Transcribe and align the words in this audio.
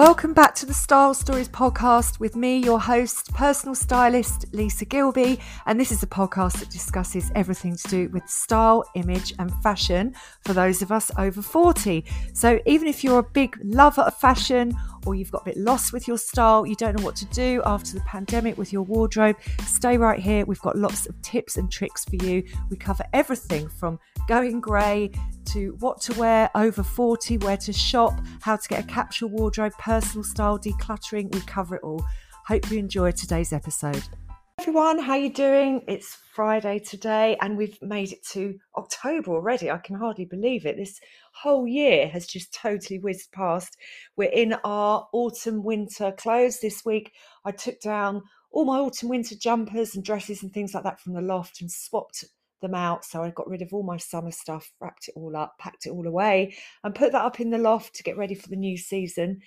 Welcome 0.00 0.32
back 0.32 0.54
to 0.54 0.64
the 0.64 0.72
Style 0.72 1.12
Stories 1.12 1.50
podcast 1.50 2.20
with 2.20 2.34
me, 2.34 2.56
your 2.56 2.80
host, 2.80 3.34
personal 3.34 3.74
stylist 3.74 4.46
Lisa 4.50 4.86
Gilby. 4.86 5.38
And 5.66 5.78
this 5.78 5.92
is 5.92 6.02
a 6.02 6.06
podcast 6.06 6.60
that 6.60 6.70
discusses 6.70 7.30
everything 7.34 7.76
to 7.76 7.86
do 7.86 8.08
with 8.08 8.26
style, 8.26 8.82
image, 8.94 9.34
and 9.38 9.52
fashion 9.62 10.14
for 10.42 10.54
those 10.54 10.80
of 10.80 10.90
us 10.90 11.10
over 11.18 11.42
40. 11.42 12.02
So, 12.32 12.60
even 12.64 12.88
if 12.88 13.04
you're 13.04 13.18
a 13.18 13.22
big 13.22 13.58
lover 13.62 14.00
of 14.00 14.16
fashion 14.16 14.74
or 15.06 15.14
you've 15.14 15.30
got 15.30 15.42
a 15.42 15.44
bit 15.46 15.56
lost 15.56 15.92
with 15.92 16.06
your 16.06 16.18
style, 16.18 16.66
you 16.66 16.74
don't 16.74 16.96
know 16.96 17.04
what 17.04 17.16
to 17.16 17.26
do 17.26 17.62
after 17.64 17.94
the 17.94 18.00
pandemic 18.00 18.58
with 18.58 18.72
your 18.72 18.82
wardrobe, 18.82 19.36
stay 19.66 19.96
right 19.96 20.20
here. 20.20 20.44
We've 20.44 20.60
got 20.60 20.76
lots 20.76 21.06
of 21.06 21.20
tips 21.22 21.56
and 21.56 21.70
tricks 21.70 22.04
for 22.04 22.16
you. 22.16 22.42
We 22.70 22.76
cover 22.76 23.04
everything 23.12 23.68
from 23.68 23.98
going 24.28 24.60
grey 24.60 25.10
to 25.46 25.76
what 25.80 26.00
to 26.02 26.18
wear 26.18 26.50
over 26.54 26.82
40, 26.82 27.38
where 27.38 27.56
to 27.56 27.72
shop, 27.72 28.20
how 28.40 28.56
to 28.56 28.68
get 28.68 28.84
a 28.84 28.86
capsule 28.86 29.30
wardrobe, 29.30 29.72
personal 29.78 30.24
style 30.24 30.58
decluttering. 30.58 31.32
We 31.34 31.40
cover 31.40 31.76
it 31.76 31.82
all. 31.82 32.04
Hope 32.46 32.70
you 32.70 32.78
enjoy 32.78 33.12
today's 33.12 33.52
episode. 33.52 34.02
Everyone, 34.60 34.98
how 34.98 35.14
you 35.14 35.32
doing? 35.32 35.82
It's 35.88 36.18
Friday 36.34 36.80
today 36.80 37.34
and 37.40 37.56
we've 37.56 37.80
made 37.80 38.12
it 38.12 38.22
to 38.32 38.58
October 38.76 39.30
already. 39.32 39.70
I 39.70 39.78
can 39.78 39.96
hardly 39.96 40.26
believe 40.26 40.66
it. 40.66 40.76
This 40.76 41.00
whole 41.32 41.66
year 41.66 42.06
has 42.08 42.26
just 42.26 42.52
totally 42.52 42.98
whizzed 42.98 43.32
past. 43.32 43.78
We're 44.16 44.28
in 44.28 44.54
our 44.62 45.08
autumn 45.14 45.64
winter 45.64 46.12
clothes 46.12 46.60
this 46.60 46.84
week. 46.84 47.14
I 47.46 47.52
took 47.52 47.80
down 47.80 48.20
all 48.50 48.66
my 48.66 48.78
autumn 48.78 49.08
winter 49.08 49.34
jumpers 49.34 49.94
and 49.94 50.04
dresses 50.04 50.42
and 50.42 50.52
things 50.52 50.74
like 50.74 50.84
that 50.84 51.00
from 51.00 51.14
the 51.14 51.22
loft 51.22 51.62
and 51.62 51.72
swapped 51.72 52.26
them 52.60 52.74
out. 52.74 53.06
So 53.06 53.22
I 53.22 53.30
got 53.30 53.48
rid 53.48 53.62
of 53.62 53.72
all 53.72 53.82
my 53.82 53.96
summer 53.96 54.30
stuff, 54.30 54.70
wrapped 54.78 55.08
it 55.08 55.14
all 55.16 55.34
up, 55.36 55.56
packed 55.58 55.86
it 55.86 55.90
all 55.90 56.06
away, 56.06 56.54
and 56.84 56.94
put 56.94 57.12
that 57.12 57.24
up 57.24 57.40
in 57.40 57.48
the 57.48 57.56
loft 57.56 57.94
to 57.94 58.02
get 58.02 58.18
ready 58.18 58.34
for 58.34 58.50
the 58.50 58.56
new 58.56 58.76
season. 58.76 59.40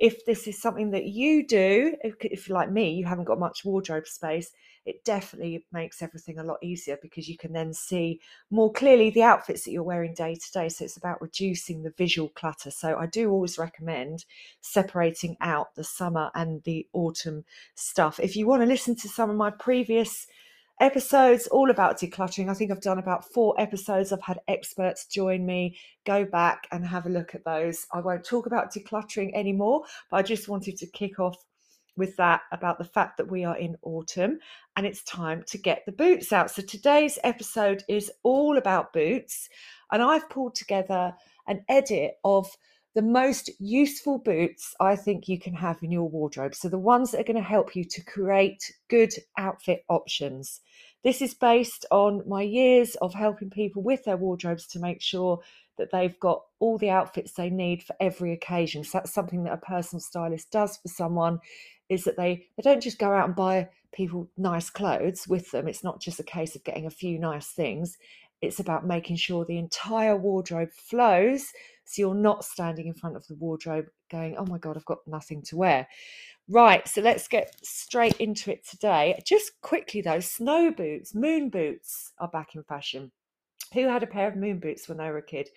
If 0.00 0.24
this 0.24 0.48
is 0.48 0.60
something 0.60 0.90
that 0.92 1.04
you 1.04 1.46
do, 1.46 1.94
if, 2.02 2.14
if 2.22 2.48
like 2.48 2.70
me, 2.70 2.94
you 2.94 3.04
haven't 3.04 3.26
got 3.26 3.38
much 3.38 3.64
wardrobe 3.64 4.06
space, 4.06 4.50
it 4.86 5.04
definitely 5.04 5.66
makes 5.72 6.00
everything 6.00 6.38
a 6.38 6.42
lot 6.42 6.56
easier 6.62 6.98
because 7.02 7.28
you 7.28 7.36
can 7.36 7.52
then 7.52 7.74
see 7.74 8.18
more 8.50 8.72
clearly 8.72 9.10
the 9.10 9.22
outfits 9.22 9.64
that 9.64 9.72
you're 9.72 9.82
wearing 9.82 10.14
day 10.14 10.34
to 10.34 10.52
day. 10.52 10.70
So 10.70 10.86
it's 10.86 10.96
about 10.96 11.20
reducing 11.20 11.82
the 11.82 11.92
visual 11.98 12.30
clutter. 12.30 12.70
So 12.70 12.96
I 12.96 13.06
do 13.06 13.30
always 13.30 13.58
recommend 13.58 14.24
separating 14.62 15.36
out 15.42 15.74
the 15.74 15.84
summer 15.84 16.30
and 16.34 16.62
the 16.62 16.86
autumn 16.94 17.44
stuff. 17.74 18.18
If 18.18 18.36
you 18.36 18.46
want 18.46 18.62
to 18.62 18.66
listen 18.66 18.96
to 18.96 19.08
some 19.08 19.28
of 19.28 19.36
my 19.36 19.50
previous 19.50 20.26
episodes 20.80 21.46
all 21.46 21.70
about 21.70 21.98
decluttering. 21.98 22.48
I 22.48 22.54
think 22.54 22.70
I've 22.70 22.80
done 22.80 22.98
about 22.98 23.30
four 23.32 23.54
episodes. 23.60 24.12
I've 24.12 24.22
had 24.22 24.40
experts 24.48 25.06
join 25.06 25.46
me. 25.46 25.76
Go 26.04 26.24
back 26.24 26.66
and 26.72 26.86
have 26.86 27.06
a 27.06 27.10
look 27.10 27.34
at 27.34 27.44
those. 27.44 27.86
I 27.92 28.00
won't 28.00 28.24
talk 28.24 28.46
about 28.46 28.72
decluttering 28.72 29.30
anymore, 29.34 29.84
but 30.10 30.16
I 30.16 30.22
just 30.22 30.48
wanted 30.48 30.76
to 30.78 30.86
kick 30.86 31.20
off 31.20 31.36
with 31.96 32.16
that 32.16 32.42
about 32.52 32.78
the 32.78 32.84
fact 32.84 33.18
that 33.18 33.30
we 33.30 33.44
are 33.44 33.58
in 33.58 33.76
autumn 33.82 34.38
and 34.76 34.86
it's 34.86 35.02
time 35.04 35.44
to 35.48 35.58
get 35.58 35.84
the 35.84 35.92
boots 35.92 36.32
out. 36.32 36.50
So 36.50 36.62
today's 36.62 37.18
episode 37.24 37.82
is 37.88 38.10
all 38.22 38.56
about 38.56 38.92
boots, 38.92 39.48
and 39.92 40.02
I've 40.02 40.30
pulled 40.30 40.54
together 40.54 41.12
an 41.46 41.64
edit 41.68 42.14
of 42.24 42.48
the 42.94 43.02
most 43.02 43.50
useful 43.60 44.18
boots 44.18 44.74
I 44.80 44.96
think 44.96 45.28
you 45.28 45.38
can 45.38 45.54
have 45.54 45.78
in 45.82 45.92
your 45.92 46.08
wardrobe. 46.08 46.54
So, 46.54 46.68
the 46.68 46.78
ones 46.78 47.10
that 47.10 47.20
are 47.20 47.24
going 47.24 47.36
to 47.36 47.42
help 47.42 47.76
you 47.76 47.84
to 47.84 48.04
create 48.04 48.72
good 48.88 49.12
outfit 49.38 49.84
options. 49.88 50.60
This 51.02 51.22
is 51.22 51.32
based 51.32 51.86
on 51.90 52.28
my 52.28 52.42
years 52.42 52.96
of 52.96 53.14
helping 53.14 53.48
people 53.48 53.82
with 53.82 54.04
their 54.04 54.16
wardrobes 54.16 54.66
to 54.68 54.80
make 54.80 55.00
sure 55.00 55.40
that 55.78 55.90
they've 55.92 56.18
got 56.20 56.42
all 56.58 56.76
the 56.78 56.90
outfits 56.90 57.32
they 57.32 57.48
need 57.48 57.82
for 57.82 57.94
every 58.00 58.32
occasion. 58.32 58.82
So, 58.82 58.98
that's 58.98 59.14
something 59.14 59.44
that 59.44 59.52
a 59.52 59.58
personal 59.58 60.00
stylist 60.00 60.50
does 60.50 60.76
for 60.76 60.88
someone 60.88 61.38
is 61.88 62.04
that 62.04 62.16
they, 62.16 62.46
they 62.56 62.62
don't 62.62 62.82
just 62.82 62.98
go 62.98 63.12
out 63.12 63.26
and 63.26 63.36
buy 63.36 63.68
people 63.92 64.28
nice 64.36 64.70
clothes 64.70 65.26
with 65.28 65.50
them. 65.50 65.68
It's 65.68 65.84
not 65.84 66.00
just 66.00 66.20
a 66.20 66.24
case 66.24 66.54
of 66.54 66.64
getting 66.64 66.86
a 66.86 66.90
few 66.90 67.18
nice 67.18 67.48
things. 67.48 67.98
It's 68.42 68.60
about 68.60 68.86
making 68.86 69.16
sure 69.16 69.44
the 69.44 69.58
entire 69.58 70.16
wardrobe 70.16 70.70
flows 70.72 71.52
so 71.84 72.02
you're 72.02 72.14
not 72.14 72.44
standing 72.44 72.86
in 72.86 72.94
front 72.94 73.16
of 73.16 73.26
the 73.26 73.34
wardrobe 73.34 73.86
going, 74.10 74.36
oh 74.36 74.46
my 74.46 74.58
God, 74.58 74.76
I've 74.76 74.84
got 74.84 75.06
nothing 75.06 75.42
to 75.42 75.56
wear. 75.56 75.88
Right, 76.48 76.86
so 76.86 77.00
let's 77.00 77.28
get 77.28 77.54
straight 77.64 78.16
into 78.18 78.50
it 78.50 78.66
today. 78.66 79.20
Just 79.26 79.60
quickly 79.60 80.00
though, 80.00 80.20
snow 80.20 80.70
boots, 80.70 81.14
moon 81.14 81.50
boots 81.50 82.12
are 82.18 82.28
back 82.28 82.54
in 82.54 82.62
fashion. 82.62 83.10
Who 83.74 83.88
had 83.88 84.02
a 84.02 84.06
pair 84.06 84.28
of 84.28 84.36
moon 84.36 84.58
boots 84.58 84.88
when 84.88 84.98
they 84.98 85.10
were 85.10 85.18
a 85.18 85.22
kid? 85.22 85.48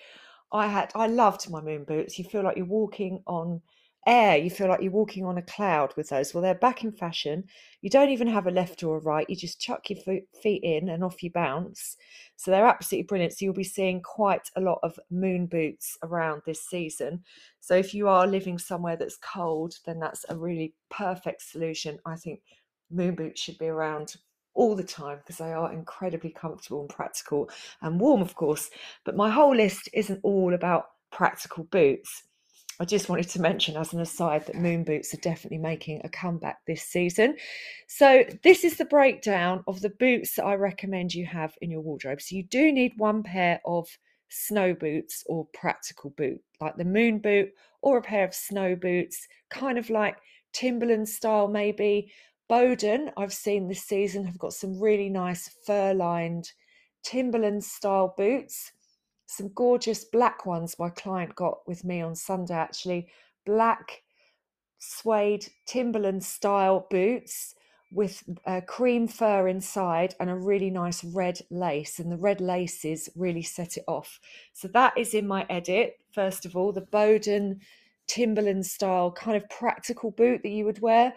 I 0.51 0.67
had, 0.67 0.91
I 0.95 1.07
loved 1.07 1.49
my 1.49 1.61
moon 1.61 1.83
boots. 1.83 2.17
You 2.19 2.25
feel 2.25 2.43
like 2.43 2.57
you're 2.57 2.65
walking 2.65 3.23
on 3.25 3.61
air. 4.07 4.37
You 4.37 4.49
feel 4.49 4.67
like 4.67 4.81
you're 4.81 4.91
walking 4.91 5.25
on 5.25 5.37
a 5.37 5.41
cloud 5.41 5.93
with 5.95 6.09
those. 6.09 6.33
Well, 6.33 6.41
they're 6.41 6.55
back 6.55 6.83
in 6.83 6.91
fashion. 6.91 7.43
You 7.81 7.89
don't 7.89 8.09
even 8.09 8.27
have 8.27 8.47
a 8.47 8.51
left 8.51 8.83
or 8.83 8.97
a 8.97 9.01
right. 9.01 9.29
You 9.29 9.35
just 9.35 9.59
chuck 9.59 9.89
your 9.89 9.99
feet 10.41 10.63
in 10.63 10.89
and 10.89 11.03
off 11.03 11.23
you 11.23 11.31
bounce. 11.31 11.97
So 12.35 12.51
they're 12.51 12.65
absolutely 12.65 13.07
brilliant. 13.07 13.33
So 13.33 13.45
you'll 13.45 13.53
be 13.53 13.63
seeing 13.63 14.01
quite 14.01 14.49
a 14.55 14.61
lot 14.61 14.79
of 14.83 14.99
moon 15.11 15.47
boots 15.47 15.97
around 16.03 16.41
this 16.45 16.65
season. 16.65 17.23
So 17.59 17.75
if 17.75 17.93
you 17.93 18.07
are 18.07 18.27
living 18.27 18.57
somewhere 18.57 18.95
that's 18.95 19.17
cold, 19.17 19.75
then 19.85 19.99
that's 19.99 20.25
a 20.29 20.35
really 20.35 20.73
perfect 20.89 21.41
solution. 21.41 21.99
I 22.05 22.15
think 22.15 22.41
moon 22.91 23.15
boots 23.15 23.41
should 23.41 23.57
be 23.57 23.67
around 23.67 24.15
all 24.55 24.75
the 24.75 24.83
time 24.83 25.17
because 25.17 25.37
they 25.37 25.51
are 25.51 25.73
incredibly 25.73 26.29
comfortable 26.29 26.81
and 26.81 26.89
practical 26.89 27.49
and 27.81 27.99
warm, 27.99 28.21
of 28.21 28.35
course. 28.35 28.69
But 29.03 29.15
my 29.15 29.29
whole 29.29 29.55
list 29.55 29.89
isn't 29.93 30.19
all 30.23 30.53
about 30.53 30.85
practical 31.11 31.63
boots. 31.65 32.23
I 32.79 32.85
just 32.85 33.07
wanted 33.07 33.29
to 33.29 33.41
mention 33.41 33.77
as 33.77 33.93
an 33.93 34.01
aside 34.01 34.47
that 34.47 34.55
moon 34.55 34.83
boots 34.83 35.13
are 35.13 35.17
definitely 35.17 35.59
making 35.59 36.01
a 36.03 36.09
comeback 36.09 36.59
this 36.65 36.83
season. 36.83 37.37
So, 37.87 38.25
this 38.43 38.63
is 38.63 38.77
the 38.77 38.85
breakdown 38.85 39.63
of 39.67 39.81
the 39.81 39.91
boots 39.91 40.35
that 40.35 40.45
I 40.45 40.55
recommend 40.55 41.13
you 41.13 41.25
have 41.25 41.53
in 41.61 41.69
your 41.69 41.81
wardrobe. 41.81 42.21
So, 42.21 42.35
you 42.35 42.43
do 42.43 42.71
need 42.71 42.93
one 42.97 43.21
pair 43.21 43.61
of 43.65 43.87
snow 44.29 44.73
boots 44.73 45.23
or 45.27 45.47
practical 45.53 46.09
boot, 46.11 46.41
like 46.59 46.75
the 46.75 46.85
moon 46.85 47.19
boot 47.19 47.49
or 47.83 47.97
a 47.97 48.01
pair 48.01 48.23
of 48.23 48.33
snow 48.33 48.75
boots, 48.75 49.27
kind 49.51 49.77
of 49.77 49.89
like 49.89 50.17
Timberland 50.51 51.07
style, 51.07 51.47
maybe. 51.47 52.11
Boden, 52.49 53.11
I've 53.17 53.33
seen 53.33 53.67
this 53.67 53.83
season, 53.83 54.25
have 54.25 54.37
got 54.37 54.53
some 54.53 54.79
really 54.79 55.09
nice 55.09 55.49
fur 55.65 55.93
lined 55.93 56.51
Timberland 57.03 57.63
style 57.63 58.13
boots 58.17 58.71
some 59.25 59.51
gorgeous 59.55 60.05
black 60.05 60.45
ones 60.45 60.75
my 60.77 60.89
client 60.89 61.35
got 61.35 61.59
with 61.67 61.83
me 61.83 62.01
on 62.01 62.15
Sunday, 62.15 62.53
actually. 62.53 63.07
Black 63.45 64.03
suede 64.79 65.47
Timberland 65.65 66.23
style 66.23 66.87
boots 66.89 67.55
with 67.91 68.23
uh, 68.45 68.61
cream 68.67 69.07
fur 69.07 69.47
inside 69.47 70.15
and 70.19 70.29
a 70.29 70.35
really 70.35 70.69
nice 70.69 71.03
red 71.03 71.39
lace. 71.51 71.99
And 71.99 72.11
the 72.11 72.17
red 72.17 72.41
laces 72.41 73.09
really 73.15 73.43
set 73.43 73.77
it 73.77 73.83
off. 73.87 74.19
So 74.51 74.67
that 74.69 74.97
is 74.97 75.13
in 75.13 75.27
my 75.27 75.45
edit. 75.49 75.97
First 76.11 76.45
of 76.45 76.55
all, 76.55 76.71
the 76.71 76.81
Boden 76.81 77.59
Timberland 78.07 78.65
style 78.65 79.11
kind 79.11 79.37
of 79.37 79.49
practical 79.49 80.11
boot 80.11 80.41
that 80.43 80.49
you 80.49 80.65
would 80.65 80.81
wear. 80.81 81.13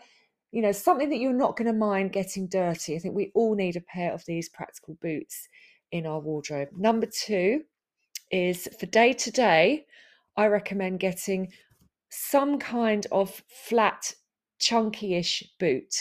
You 0.52 0.62
know, 0.62 0.72
something 0.72 1.10
that 1.10 1.18
you're 1.18 1.32
not 1.32 1.56
going 1.56 1.66
to 1.66 1.78
mind 1.78 2.12
getting 2.12 2.46
dirty. 2.46 2.94
I 2.94 2.98
think 2.98 3.14
we 3.14 3.32
all 3.34 3.54
need 3.54 3.76
a 3.76 3.80
pair 3.80 4.12
of 4.12 4.24
these 4.26 4.48
practical 4.48 4.96
boots 5.00 5.48
in 5.92 6.06
our 6.06 6.20
wardrobe. 6.20 6.68
Number 6.76 7.06
two, 7.06 7.62
is 8.30 8.68
for 8.78 8.86
day 8.86 9.12
to 9.12 9.30
day, 9.30 9.86
I 10.36 10.46
recommend 10.46 11.00
getting 11.00 11.52
some 12.10 12.58
kind 12.58 13.06
of 13.12 13.42
flat, 13.48 14.14
chunky 14.58 15.14
ish 15.14 15.42
boot 15.58 15.94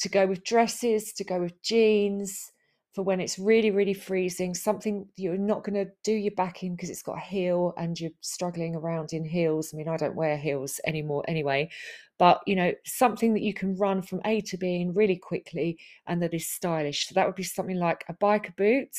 to 0.00 0.08
go 0.08 0.26
with 0.26 0.44
dresses, 0.44 1.12
to 1.14 1.24
go 1.24 1.40
with 1.40 1.62
jeans, 1.62 2.52
for 2.94 3.02
when 3.02 3.20
it's 3.20 3.38
really, 3.38 3.70
really 3.70 3.94
freezing, 3.94 4.54
something 4.54 5.06
you're 5.16 5.38
not 5.38 5.62
going 5.62 5.74
to 5.74 5.92
do 6.02 6.12
your 6.12 6.34
back 6.34 6.62
in 6.62 6.74
because 6.74 6.90
it's 6.90 7.02
got 7.02 7.18
a 7.18 7.20
heel 7.20 7.72
and 7.76 8.00
you're 8.00 8.10
struggling 8.20 8.74
around 8.74 9.12
in 9.12 9.24
heels. 9.24 9.70
I 9.72 9.76
mean, 9.76 9.88
I 9.88 9.96
don't 9.96 10.16
wear 10.16 10.36
heels 10.36 10.80
anymore 10.84 11.24
anyway, 11.28 11.70
but 12.18 12.40
you 12.46 12.56
know, 12.56 12.72
something 12.84 13.32
that 13.34 13.42
you 13.42 13.54
can 13.54 13.76
run 13.76 14.02
from 14.02 14.20
A 14.24 14.40
to 14.40 14.56
B 14.56 14.80
in 14.80 14.92
really 14.92 15.16
quickly 15.16 15.78
and 16.08 16.20
that 16.22 16.34
is 16.34 16.48
stylish. 16.48 17.06
So 17.06 17.14
that 17.14 17.26
would 17.26 17.36
be 17.36 17.44
something 17.44 17.78
like 17.78 18.04
a 18.08 18.14
biker 18.14 18.56
boot 18.56 18.96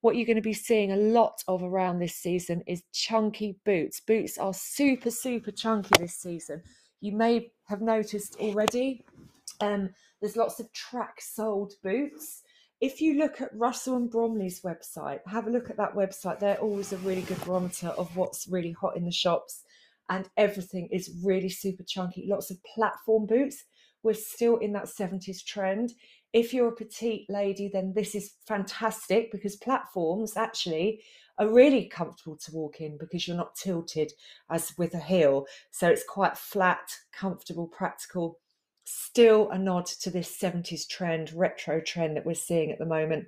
what 0.00 0.16
you're 0.16 0.26
going 0.26 0.36
to 0.36 0.42
be 0.42 0.52
seeing 0.52 0.92
a 0.92 0.96
lot 0.96 1.42
of 1.48 1.62
around 1.62 1.98
this 1.98 2.14
season 2.14 2.62
is 2.66 2.82
chunky 2.92 3.58
boots. 3.64 4.00
Boots 4.00 4.38
are 4.38 4.54
super, 4.54 5.10
super 5.10 5.50
chunky 5.50 5.90
this 5.98 6.14
season. 6.16 6.62
You 7.00 7.12
may 7.12 7.50
have 7.68 7.80
noticed 7.80 8.36
already 8.40 9.04
um, 9.60 9.90
there's 10.20 10.36
lots 10.36 10.60
of 10.60 10.72
track 10.72 11.20
soled 11.20 11.74
boots. 11.82 12.42
If 12.80 13.00
you 13.00 13.18
look 13.18 13.40
at 13.40 13.54
Russell 13.54 13.96
and 13.96 14.10
Bromley's 14.10 14.60
website, 14.60 15.20
have 15.26 15.46
a 15.46 15.50
look 15.50 15.70
at 15.70 15.78
that 15.78 15.94
website. 15.94 16.40
They're 16.40 16.58
always 16.58 16.92
a 16.92 16.98
really 16.98 17.22
good 17.22 17.42
barometer 17.44 17.88
of 17.88 18.14
what's 18.16 18.48
really 18.48 18.72
hot 18.72 18.96
in 18.96 19.04
the 19.04 19.12
shops, 19.12 19.62
and 20.10 20.28
everything 20.36 20.88
is 20.92 21.14
really 21.24 21.48
super 21.48 21.84
chunky. 21.84 22.26
Lots 22.28 22.50
of 22.50 22.58
platform 22.74 23.26
boots. 23.26 23.64
We're 24.02 24.14
still 24.14 24.58
in 24.58 24.72
that 24.74 24.84
70s 24.84 25.44
trend. 25.44 25.92
If 26.32 26.52
you're 26.52 26.68
a 26.68 26.76
petite 26.76 27.26
lady, 27.28 27.68
then 27.72 27.92
this 27.94 28.14
is 28.14 28.34
fantastic 28.46 29.32
because 29.32 29.56
platforms 29.56 30.36
actually 30.36 31.02
are 31.38 31.48
really 31.48 31.86
comfortable 31.86 32.36
to 32.36 32.52
walk 32.52 32.80
in 32.80 32.96
because 32.96 33.26
you're 33.26 33.36
not 33.36 33.54
tilted 33.54 34.12
as 34.50 34.72
with 34.78 34.94
a 34.94 35.00
heel. 35.00 35.46
So 35.70 35.88
it's 35.88 36.04
quite 36.04 36.36
flat, 36.36 36.90
comfortable, 37.12 37.66
practical. 37.66 38.38
Still 38.84 39.50
a 39.50 39.58
nod 39.58 39.86
to 39.86 40.10
this 40.10 40.36
70s 40.40 40.88
trend, 40.88 41.32
retro 41.32 41.80
trend 41.80 42.16
that 42.16 42.24
we're 42.24 42.34
seeing 42.34 42.70
at 42.70 42.78
the 42.78 42.86
moment. 42.86 43.26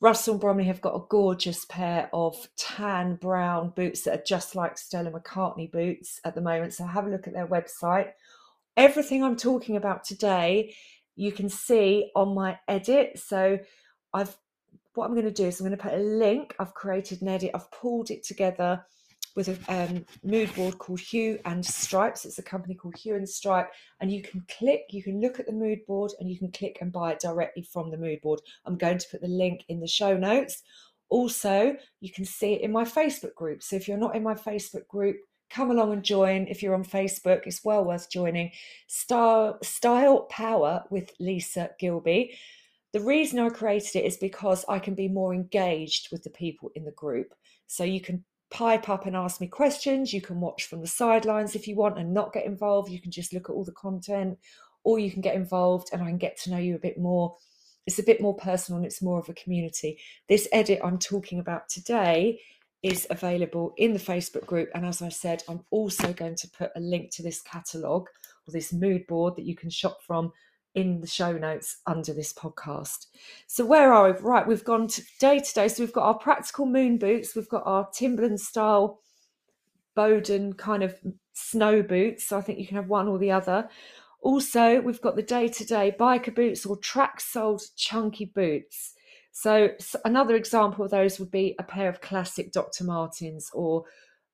Russell 0.00 0.34
and 0.34 0.40
Bromley 0.40 0.64
have 0.64 0.82
got 0.82 0.94
a 0.94 1.06
gorgeous 1.08 1.64
pair 1.64 2.10
of 2.12 2.48
tan 2.56 3.16
brown 3.16 3.70
boots 3.70 4.02
that 4.02 4.18
are 4.18 4.24
just 4.26 4.54
like 4.54 4.76
Stella 4.76 5.10
McCartney 5.10 5.70
boots 5.70 6.20
at 6.24 6.34
the 6.34 6.42
moment. 6.42 6.74
So 6.74 6.84
have 6.84 7.06
a 7.06 7.10
look 7.10 7.26
at 7.26 7.32
their 7.32 7.46
website. 7.46 8.12
Everything 8.76 9.24
I'm 9.24 9.36
talking 9.36 9.76
about 9.76 10.04
today, 10.04 10.74
you 11.16 11.32
can 11.32 11.48
see 11.48 12.10
on 12.14 12.34
my 12.34 12.58
edit. 12.68 13.18
So 13.18 13.58
I've 14.12 14.36
what 14.94 15.06
I'm 15.06 15.14
going 15.14 15.26
to 15.26 15.30
do 15.30 15.44
is 15.44 15.60
I'm 15.60 15.66
going 15.66 15.76
to 15.76 15.82
put 15.82 15.92
a 15.92 16.02
link. 16.02 16.54
I've 16.58 16.72
created 16.72 17.20
an 17.20 17.28
edit. 17.28 17.50
I've 17.54 17.70
pulled 17.70 18.10
it 18.10 18.24
together 18.24 18.82
with 19.36 19.48
a 19.48 19.58
um, 19.68 20.04
mood 20.24 20.52
board 20.54 20.78
called 20.78 21.00
Hue 21.00 21.38
and 21.44 21.64
Stripes. 21.64 22.24
It's 22.24 22.38
a 22.38 22.42
company 22.42 22.74
called 22.74 22.96
Hue 22.96 23.14
and 23.14 23.28
Stripe, 23.28 23.70
and 24.00 24.10
you 24.10 24.22
can 24.22 24.44
click, 24.58 24.84
you 24.90 25.02
can 25.02 25.20
look 25.20 25.38
at 25.38 25.46
the 25.46 25.52
mood 25.52 25.80
board, 25.86 26.12
and 26.18 26.30
you 26.30 26.38
can 26.38 26.50
click 26.50 26.78
and 26.80 26.90
buy 26.90 27.12
it 27.12 27.20
directly 27.20 27.62
from 27.62 27.90
the 27.90 27.98
mood 27.98 28.22
board. 28.22 28.40
I'm 28.64 28.78
going 28.78 28.98
to 28.98 29.08
put 29.10 29.20
the 29.20 29.28
link 29.28 29.64
in 29.68 29.80
the 29.80 29.86
show 29.86 30.16
notes. 30.16 30.62
Also, 31.10 31.76
you 32.00 32.10
can 32.10 32.24
see 32.24 32.54
it 32.54 32.62
in 32.62 32.72
my 32.72 32.84
Facebook 32.84 33.34
group. 33.34 33.62
So 33.62 33.76
if 33.76 33.86
you're 33.86 33.98
not 33.98 34.16
in 34.16 34.22
my 34.22 34.34
Facebook 34.34 34.88
group, 34.88 35.16
come 35.50 35.70
along 35.70 35.92
and 35.92 36.02
join. 36.02 36.46
If 36.48 36.62
you're 36.62 36.74
on 36.74 36.84
Facebook, 36.84 37.46
it's 37.46 37.64
well 37.64 37.84
worth 37.84 38.10
joining. 38.10 38.52
Style, 38.86 39.58
Style 39.62 40.22
Power 40.22 40.84
with 40.90 41.12
Lisa 41.18 41.70
gilby 41.78 42.36
The 42.92 43.00
reason 43.00 43.38
I 43.38 43.48
created 43.48 43.96
it 43.96 44.04
is 44.04 44.16
because 44.16 44.64
I 44.68 44.78
can 44.78 44.94
be 44.94 45.08
more 45.08 45.34
engaged 45.34 46.08
with 46.10 46.22
the 46.22 46.30
people 46.30 46.70
in 46.74 46.84
the 46.84 46.92
group. 46.92 47.34
So 47.66 47.84
you 47.84 48.00
can 48.00 48.24
pipe 48.50 48.88
up 48.88 49.06
and 49.06 49.16
ask 49.16 49.40
me 49.40 49.48
questions. 49.48 50.12
You 50.12 50.20
can 50.20 50.40
watch 50.40 50.64
from 50.64 50.80
the 50.80 50.86
sidelines 50.86 51.54
if 51.54 51.66
you 51.66 51.76
want 51.76 51.98
and 51.98 52.14
not 52.14 52.32
get 52.32 52.46
involved. 52.46 52.90
You 52.90 53.00
can 53.00 53.10
just 53.10 53.32
look 53.32 53.48
at 53.48 53.52
all 53.52 53.64
the 53.64 53.72
content, 53.72 54.38
or 54.84 54.98
you 54.98 55.10
can 55.10 55.20
get 55.20 55.34
involved 55.34 55.90
and 55.92 56.02
I 56.02 56.06
can 56.06 56.18
get 56.18 56.38
to 56.42 56.50
know 56.50 56.58
you 56.58 56.76
a 56.76 56.80
bit 56.80 56.98
more. 56.98 57.36
It's 57.86 57.98
a 57.98 58.04
bit 58.04 58.20
more 58.20 58.34
personal 58.34 58.78
and 58.78 58.86
it's 58.86 59.02
more 59.02 59.18
of 59.18 59.28
a 59.28 59.34
community. 59.34 59.98
This 60.28 60.48
edit 60.52 60.80
I'm 60.82 60.98
talking 60.98 61.38
about 61.38 61.68
today 61.68 62.40
is 62.86 63.06
available 63.10 63.74
in 63.76 63.92
the 63.92 63.98
Facebook 63.98 64.46
group. 64.46 64.70
And 64.74 64.86
as 64.86 65.02
I 65.02 65.08
said, 65.08 65.42
I'm 65.48 65.64
also 65.70 66.12
going 66.12 66.36
to 66.36 66.48
put 66.50 66.70
a 66.76 66.80
link 66.80 67.10
to 67.12 67.22
this 67.22 67.42
catalogue 67.42 68.08
or 68.46 68.52
this 68.52 68.72
mood 68.72 69.06
board 69.08 69.34
that 69.36 69.44
you 69.44 69.56
can 69.56 69.70
shop 69.70 69.98
from 70.06 70.32
in 70.76 71.00
the 71.00 71.06
show 71.06 71.32
notes 71.32 71.78
under 71.86 72.12
this 72.12 72.32
podcast. 72.32 73.06
So 73.48 73.64
where 73.64 73.92
are 73.92 74.12
we? 74.12 74.18
Right, 74.20 74.46
we've 74.46 74.64
gone 74.64 74.86
to 74.86 75.02
day 75.18 75.40
to 75.40 75.54
day. 75.54 75.66
So 75.66 75.82
we've 75.82 75.92
got 75.92 76.04
our 76.04 76.18
practical 76.18 76.66
moon 76.66 76.96
boots, 76.96 77.34
we've 77.34 77.48
got 77.48 77.66
our 77.66 77.88
Timberland 77.92 78.40
style 78.40 79.00
Boden 79.96 80.52
kind 80.52 80.82
of 80.82 80.94
snow 81.32 81.82
boots. 81.82 82.28
So 82.28 82.38
I 82.38 82.42
think 82.42 82.60
you 82.60 82.66
can 82.66 82.76
have 82.76 82.88
one 82.88 83.08
or 83.08 83.18
the 83.18 83.32
other. 83.32 83.68
Also, 84.20 84.80
we've 84.80 85.00
got 85.00 85.16
the 85.16 85.22
day 85.22 85.48
to 85.48 85.64
day 85.64 85.94
biker 85.98 86.34
boots 86.34 86.64
or 86.64 86.76
track 86.76 87.20
soled 87.20 87.62
chunky 87.76 88.26
boots. 88.26 88.92
So, 89.38 89.68
another 90.06 90.34
example 90.34 90.82
of 90.82 90.90
those 90.90 91.20
would 91.20 91.30
be 91.30 91.54
a 91.58 91.62
pair 91.62 91.90
of 91.90 92.00
classic 92.00 92.52
Dr. 92.52 92.84
Martens 92.84 93.50
or 93.52 93.84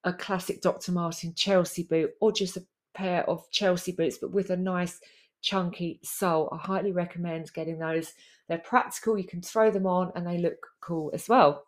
a 0.04 0.12
classic 0.12 0.62
Dr. 0.62 0.92
Martin 0.92 1.34
Chelsea 1.34 1.82
boot 1.82 2.12
or 2.20 2.30
just 2.30 2.56
a 2.56 2.64
pair 2.94 3.28
of 3.28 3.50
Chelsea 3.50 3.90
boots, 3.90 4.18
but 4.18 4.30
with 4.30 4.50
a 4.50 4.56
nice 4.56 5.00
chunky 5.40 5.98
sole. 6.04 6.48
I 6.52 6.56
highly 6.58 6.92
recommend 6.92 7.52
getting 7.52 7.80
those. 7.80 8.12
They're 8.46 8.58
practical, 8.58 9.18
you 9.18 9.26
can 9.26 9.42
throw 9.42 9.72
them 9.72 9.88
on 9.88 10.12
and 10.14 10.24
they 10.24 10.38
look 10.38 10.68
cool 10.80 11.10
as 11.12 11.28
well. 11.28 11.64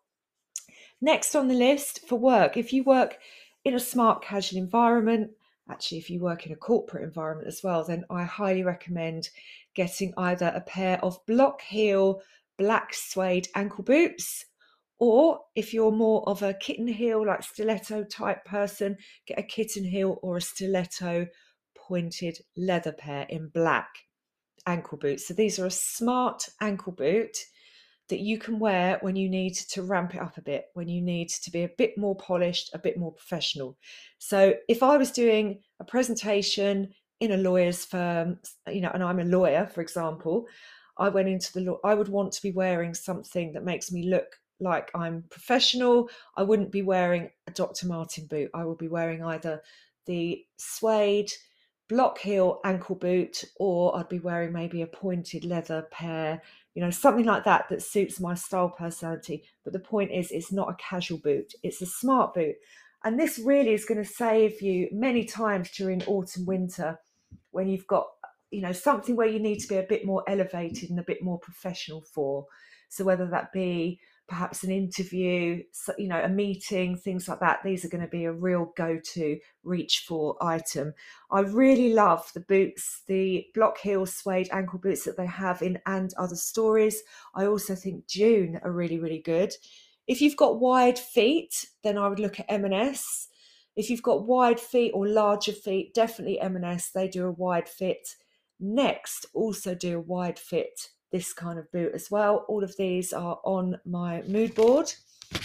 Next 1.00 1.34
on 1.34 1.48
the 1.48 1.54
list 1.54 2.06
for 2.06 2.14
work, 2.14 2.56
if 2.56 2.72
you 2.72 2.84
work 2.84 3.18
in 3.64 3.74
a 3.74 3.80
smart 3.80 4.22
casual 4.22 4.60
environment, 4.60 5.32
actually, 5.68 5.98
if 5.98 6.08
you 6.08 6.20
work 6.20 6.46
in 6.46 6.52
a 6.52 6.56
corporate 6.56 7.02
environment 7.02 7.48
as 7.48 7.64
well, 7.64 7.82
then 7.82 8.04
I 8.10 8.22
highly 8.22 8.62
recommend 8.62 9.30
getting 9.74 10.14
either 10.16 10.52
a 10.54 10.60
pair 10.60 11.04
of 11.04 11.18
block 11.26 11.62
heel 11.62 12.22
black 12.58 12.94
suede 12.94 13.48
ankle 13.54 13.84
boots 13.84 14.44
or 14.98 15.40
if 15.54 15.74
you're 15.74 15.90
more 15.90 16.26
of 16.28 16.42
a 16.42 16.54
kitten 16.54 16.86
heel, 16.86 17.26
like 17.26 17.42
stiletto 17.42 18.04
type 18.04 18.44
person, 18.44 18.96
get 19.26 19.38
a 19.38 19.42
kitten 19.42 19.84
heel 19.84 20.18
or 20.22 20.36
a 20.36 20.40
stiletto 20.40 21.26
pointed 21.76 22.38
leather 22.56 22.92
pair 22.92 23.26
in 23.28 23.48
black 23.48 23.88
ankle 24.66 24.98
boots. 24.98 25.28
So 25.28 25.34
these 25.34 25.58
are 25.58 25.66
a 25.66 25.70
smart 25.70 26.48
ankle 26.60 26.92
boot 26.92 27.36
that 28.08 28.20
you 28.20 28.38
can 28.38 28.58
wear 28.58 28.98
when 29.00 29.16
you 29.16 29.28
need 29.28 29.54
to 29.54 29.82
ramp 29.82 30.14
it 30.14 30.20
up 30.20 30.36
a 30.36 30.42
bit, 30.42 30.66
when 30.74 30.88
you 30.88 31.00
need 31.00 31.28
to 31.28 31.50
be 31.50 31.64
a 31.64 31.70
bit 31.76 31.96
more 31.96 32.14
polished, 32.14 32.70
a 32.74 32.78
bit 32.78 32.98
more 32.98 33.12
professional. 33.12 33.76
So 34.18 34.54
if 34.68 34.82
I 34.82 34.96
was 34.96 35.10
doing 35.10 35.60
a 35.80 35.84
presentation 35.84 36.92
in 37.20 37.32
a 37.32 37.36
lawyer's 37.36 37.84
firm, 37.84 38.38
you 38.70 38.82
know, 38.82 38.90
and 38.92 39.02
I'm 39.02 39.20
a 39.20 39.24
lawyer, 39.24 39.66
for 39.66 39.80
example, 39.80 40.46
I 40.98 41.08
went 41.08 41.28
into 41.28 41.52
the 41.52 41.60
law, 41.60 41.78
I 41.84 41.94
would 41.94 42.08
want 42.08 42.32
to 42.32 42.42
be 42.42 42.52
wearing 42.52 42.94
something 42.94 43.52
that 43.52 43.64
makes 43.64 43.90
me 43.90 44.08
look 44.08 44.38
like 44.60 44.90
I'm 44.94 45.24
professional. 45.30 46.08
I 46.36 46.42
wouldn't 46.42 46.70
be 46.70 46.82
wearing 46.82 47.30
a 47.46 47.50
Dr. 47.50 47.86
Martin 47.86 48.26
boot. 48.26 48.50
I 48.54 48.64
would 48.64 48.78
be 48.78 48.88
wearing 48.88 49.22
either 49.22 49.60
the 50.06 50.44
suede 50.56 51.32
block 51.88 52.18
heel 52.18 52.60
ankle 52.64 52.96
boot, 52.96 53.44
or 53.56 53.96
I'd 53.96 54.08
be 54.08 54.18
wearing 54.18 54.52
maybe 54.52 54.82
a 54.82 54.86
pointed 54.86 55.44
leather 55.44 55.82
pair, 55.90 56.40
you 56.74 56.82
know, 56.82 56.90
something 56.90 57.26
like 57.26 57.44
that 57.44 57.68
that 57.68 57.82
suits 57.82 58.20
my 58.20 58.34
style 58.34 58.70
personality. 58.70 59.44
But 59.64 59.72
the 59.72 59.80
point 59.80 60.10
is, 60.10 60.30
it's 60.30 60.52
not 60.52 60.70
a 60.70 60.76
casual 60.82 61.18
boot, 61.18 61.52
it's 61.62 61.82
a 61.82 61.86
smart 61.86 62.34
boot. 62.34 62.56
And 63.04 63.20
this 63.20 63.38
really 63.38 63.74
is 63.74 63.84
going 63.84 64.02
to 64.02 64.08
save 64.08 64.62
you 64.62 64.88
many 64.90 65.24
times 65.24 65.70
during 65.72 66.02
autumn, 66.04 66.46
winter 66.46 66.98
when 67.50 67.68
you've 67.68 67.86
got, 67.86 68.06
you 68.54 68.60
know, 68.60 68.72
something 68.72 69.16
where 69.16 69.26
you 69.26 69.40
need 69.40 69.58
to 69.60 69.68
be 69.68 69.76
a 69.76 69.82
bit 69.82 70.06
more 70.06 70.22
elevated 70.28 70.90
and 70.90 70.98
a 70.98 71.04
bit 71.04 71.22
more 71.22 71.38
professional 71.38 72.02
for. 72.02 72.46
So 72.88 73.04
whether 73.04 73.26
that 73.26 73.52
be 73.52 74.00
perhaps 74.26 74.64
an 74.64 74.70
interview, 74.70 75.62
you 75.98 76.08
know, 76.08 76.22
a 76.22 76.28
meeting, 76.28 76.96
things 76.96 77.28
like 77.28 77.40
that. 77.40 77.60
These 77.62 77.84
are 77.84 77.88
going 77.88 78.04
to 78.04 78.08
be 78.08 78.24
a 78.24 78.32
real 78.32 78.72
go 78.76 78.98
to 79.12 79.38
reach 79.64 80.04
for 80.08 80.36
item. 80.42 80.94
I 81.30 81.40
really 81.40 81.92
love 81.92 82.30
the 82.32 82.40
boots, 82.40 83.02
the 83.06 83.46
block 83.54 83.78
heel 83.78 84.06
suede 84.06 84.48
ankle 84.50 84.78
boots 84.78 85.04
that 85.04 85.16
they 85.16 85.26
have 85.26 85.60
in 85.60 85.78
And 85.86 86.14
Other 86.16 86.36
Stories. 86.36 87.02
I 87.34 87.46
also 87.46 87.74
think 87.74 88.06
Dune 88.06 88.60
are 88.62 88.72
really, 88.72 88.98
really 88.98 89.20
good. 89.20 89.52
If 90.06 90.20
you've 90.20 90.36
got 90.36 90.60
wide 90.60 90.98
feet, 90.98 91.66
then 91.82 91.98
I 91.98 92.08
would 92.08 92.18
look 92.18 92.40
at 92.40 92.46
M&S. 92.48 93.28
If 93.76 93.90
you've 93.90 94.02
got 94.02 94.26
wide 94.26 94.60
feet 94.60 94.92
or 94.94 95.06
larger 95.06 95.52
feet, 95.52 95.92
definitely 95.94 96.40
M&S. 96.40 96.90
They 96.90 97.08
do 97.08 97.26
a 97.26 97.32
wide 97.32 97.68
fit. 97.68 98.08
Next, 98.66 99.26
also 99.34 99.74
do 99.74 99.98
a 99.98 100.00
wide 100.00 100.38
fit 100.38 100.88
this 101.12 101.34
kind 101.34 101.58
of 101.58 101.70
boot 101.70 101.92
as 101.94 102.10
well. 102.10 102.46
All 102.48 102.64
of 102.64 102.74
these 102.78 103.12
are 103.12 103.38
on 103.44 103.78
my 103.84 104.22
mood 104.22 104.54
board. 104.54 104.90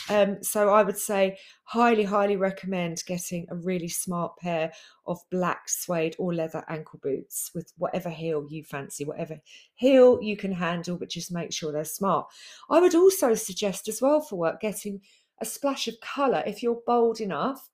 Um, 0.10 0.42
so 0.42 0.70
I 0.70 0.84
would 0.84 0.98
say 0.98 1.38
highly, 1.66 2.06
highly 2.06 2.38
recommend 2.38 3.04
getting 3.06 3.46
a 3.50 3.56
really 3.56 3.90
smart 3.90 4.38
pair 4.38 4.72
of 5.06 5.20
black 5.30 5.68
suede 5.68 6.16
or 6.18 6.34
leather 6.34 6.64
ankle 6.70 7.00
boots 7.04 7.52
with 7.54 7.74
whatever 7.78 8.10
heel 8.10 8.48
you 8.50 8.64
fancy, 8.64 9.04
whatever 9.04 9.38
heel 9.76 10.20
you 10.22 10.38
can 10.38 10.54
handle, 10.54 10.98
but 10.98 11.10
just 11.10 11.32
make 11.32 11.52
sure 11.52 11.74
they're 11.74 11.84
smart. 11.84 12.28
I 12.70 12.80
would 12.80 12.96
also 12.96 13.36
suggest 13.36 13.90
as 13.90 14.02
well 14.02 14.22
for 14.22 14.38
work 14.38 14.62
getting 14.62 15.02
a 15.42 15.46
splash 15.46 15.90
of 15.90 16.00
colour 16.00 16.42
if 16.48 16.64
you're 16.64 16.82
bold 16.88 17.20
enough. 17.20 17.70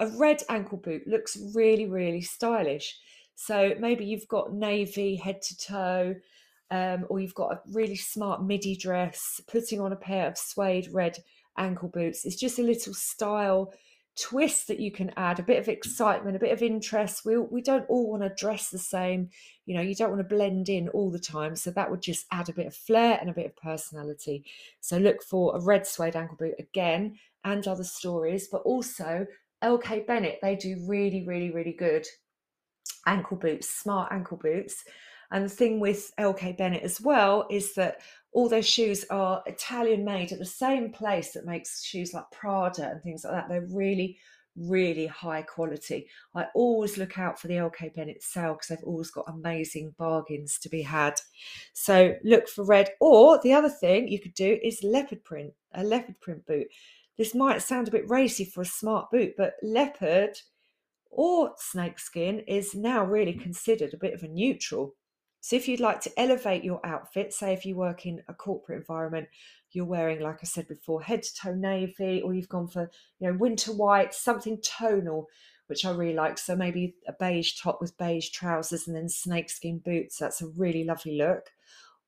A 0.00 0.08
red 0.08 0.42
ankle 0.48 0.78
boot 0.78 1.06
looks 1.06 1.38
really, 1.54 1.86
really 1.86 2.20
stylish. 2.20 2.98
So 3.36 3.74
maybe 3.78 4.04
you've 4.04 4.28
got 4.28 4.52
navy 4.52 5.14
head 5.14 5.42
to 5.42 5.56
toe, 5.56 6.16
um, 6.70 7.06
or 7.08 7.20
you've 7.20 7.34
got 7.34 7.52
a 7.52 7.60
really 7.70 7.94
smart 7.94 8.42
midi 8.42 8.76
dress, 8.76 9.40
putting 9.46 9.80
on 9.80 9.92
a 9.92 9.96
pair 9.96 10.26
of 10.26 10.38
suede 10.38 10.88
red 10.92 11.18
ankle 11.56 11.88
boots. 11.88 12.24
It's 12.24 12.36
just 12.36 12.58
a 12.58 12.62
little 12.62 12.94
style 12.94 13.72
twist 14.18 14.66
that 14.68 14.80
you 14.80 14.90
can 14.90 15.12
add, 15.18 15.38
a 15.38 15.42
bit 15.42 15.58
of 15.58 15.68
excitement, 15.68 16.34
a 16.34 16.40
bit 16.40 16.52
of 16.52 16.62
interest. 16.62 17.26
We 17.26 17.36
we 17.38 17.60
don't 17.60 17.88
all 17.90 18.10
want 18.10 18.22
to 18.22 18.30
dress 18.30 18.70
the 18.70 18.78
same, 18.78 19.28
you 19.66 19.74
know. 19.74 19.82
You 19.82 19.94
don't 19.94 20.10
want 20.10 20.26
to 20.26 20.34
blend 20.34 20.68
in 20.70 20.88
all 20.88 21.10
the 21.10 21.18
time, 21.18 21.54
so 21.54 21.70
that 21.70 21.90
would 21.90 22.02
just 22.02 22.26
add 22.32 22.48
a 22.48 22.54
bit 22.54 22.66
of 22.66 22.74
flair 22.74 23.18
and 23.20 23.28
a 23.28 23.34
bit 23.34 23.46
of 23.46 23.56
personality. 23.56 24.44
So 24.80 24.96
look 24.96 25.22
for 25.22 25.54
a 25.54 25.60
red 25.60 25.86
suede 25.86 26.16
ankle 26.16 26.38
boot 26.38 26.54
again, 26.58 27.18
and 27.44 27.68
other 27.68 27.84
stories, 27.84 28.48
but 28.50 28.62
also 28.62 29.26
LK 29.62 30.06
Bennett. 30.06 30.38
They 30.42 30.56
do 30.56 30.82
really, 30.86 31.24
really, 31.26 31.50
really 31.50 31.72
good 31.72 32.06
ankle 33.06 33.36
boots, 33.36 33.68
smart 33.68 34.12
ankle 34.12 34.36
boots. 34.36 34.84
And 35.30 35.44
the 35.44 35.48
thing 35.48 35.80
with 35.80 36.12
LK 36.18 36.56
Bennett 36.56 36.82
as 36.82 37.00
well 37.00 37.46
is 37.50 37.74
that 37.74 38.00
all 38.32 38.48
those 38.48 38.68
shoes 38.68 39.04
are 39.10 39.42
Italian 39.46 40.04
made 40.04 40.30
at 40.30 40.38
the 40.38 40.44
same 40.44 40.92
place 40.92 41.32
that 41.32 41.46
makes 41.46 41.82
shoes 41.82 42.14
like 42.14 42.30
Prada 42.30 42.90
and 42.90 43.02
things 43.02 43.24
like 43.24 43.32
that. 43.32 43.48
They're 43.48 43.66
really 43.70 44.18
really 44.56 45.06
high 45.06 45.42
quality. 45.42 46.08
I 46.34 46.46
always 46.54 46.98
look 46.98 47.18
out 47.18 47.38
for 47.38 47.48
the 47.48 47.54
LK 47.54 47.94
Bennett 47.94 48.22
sale 48.22 48.54
because 48.54 48.68
they've 48.68 48.86
always 48.86 49.10
got 49.10 49.28
amazing 49.28 49.94
bargains 49.98 50.58
to 50.60 50.68
be 50.68 50.82
had. 50.82 51.20
So 51.72 52.14
look 52.24 52.48
for 52.48 52.64
red. 52.64 52.90
Or 53.00 53.40
the 53.42 53.52
other 53.52 53.68
thing 53.68 54.08
you 54.08 54.18
could 54.20 54.34
do 54.34 54.58
is 54.62 54.82
leopard 54.82 55.24
print, 55.24 55.52
a 55.74 55.84
leopard 55.84 56.20
print 56.20 56.46
boot. 56.46 56.68
This 57.18 57.34
might 57.34 57.62
sound 57.62 57.88
a 57.88 57.92
bit 57.92 58.08
racy 58.10 58.44
for 58.44 58.62
a 58.62 58.66
smart 58.66 59.10
boot, 59.10 59.34
but 59.36 59.54
leopard 59.62 60.38
or 61.10 61.52
snakeskin 61.58 62.40
is 62.40 62.74
now 62.74 63.04
really 63.04 63.34
considered 63.34 63.94
a 63.94 63.98
bit 63.98 64.14
of 64.14 64.22
a 64.22 64.28
neutral. 64.28 64.94
So 65.40 65.56
if 65.56 65.68
you'd 65.68 65.80
like 65.80 66.00
to 66.02 66.20
elevate 66.20 66.64
your 66.64 66.84
outfit, 66.84 67.32
say 67.32 67.52
if 67.52 67.64
you 67.64 67.76
work 67.76 68.04
in 68.04 68.22
a 68.28 68.34
corporate 68.34 68.78
environment, 68.78 69.28
you're 69.72 69.84
wearing, 69.84 70.20
like 70.20 70.38
I 70.42 70.46
said 70.46 70.66
before, 70.66 71.02
head 71.02 71.22
to 71.22 71.34
toe 71.34 71.54
navy, 71.54 72.22
or 72.22 72.34
you've 72.34 72.48
gone 72.48 72.66
for, 72.66 72.90
you 73.20 73.28
know, 73.28 73.36
winter 73.38 73.72
white, 73.72 74.14
something 74.14 74.60
tonal, 74.60 75.26
which 75.66 75.84
I 75.84 75.92
really 75.92 76.14
like. 76.14 76.38
So 76.38 76.56
maybe 76.56 76.94
a 77.06 77.12
beige 77.12 77.60
top 77.60 77.80
with 77.80 77.98
beige 77.98 78.30
trousers 78.30 78.88
and 78.88 78.96
then 78.96 79.08
snakeskin 79.08 79.78
boots. 79.78 80.18
That's 80.18 80.40
a 80.42 80.48
really 80.48 80.84
lovely 80.84 81.16
look. 81.16 81.50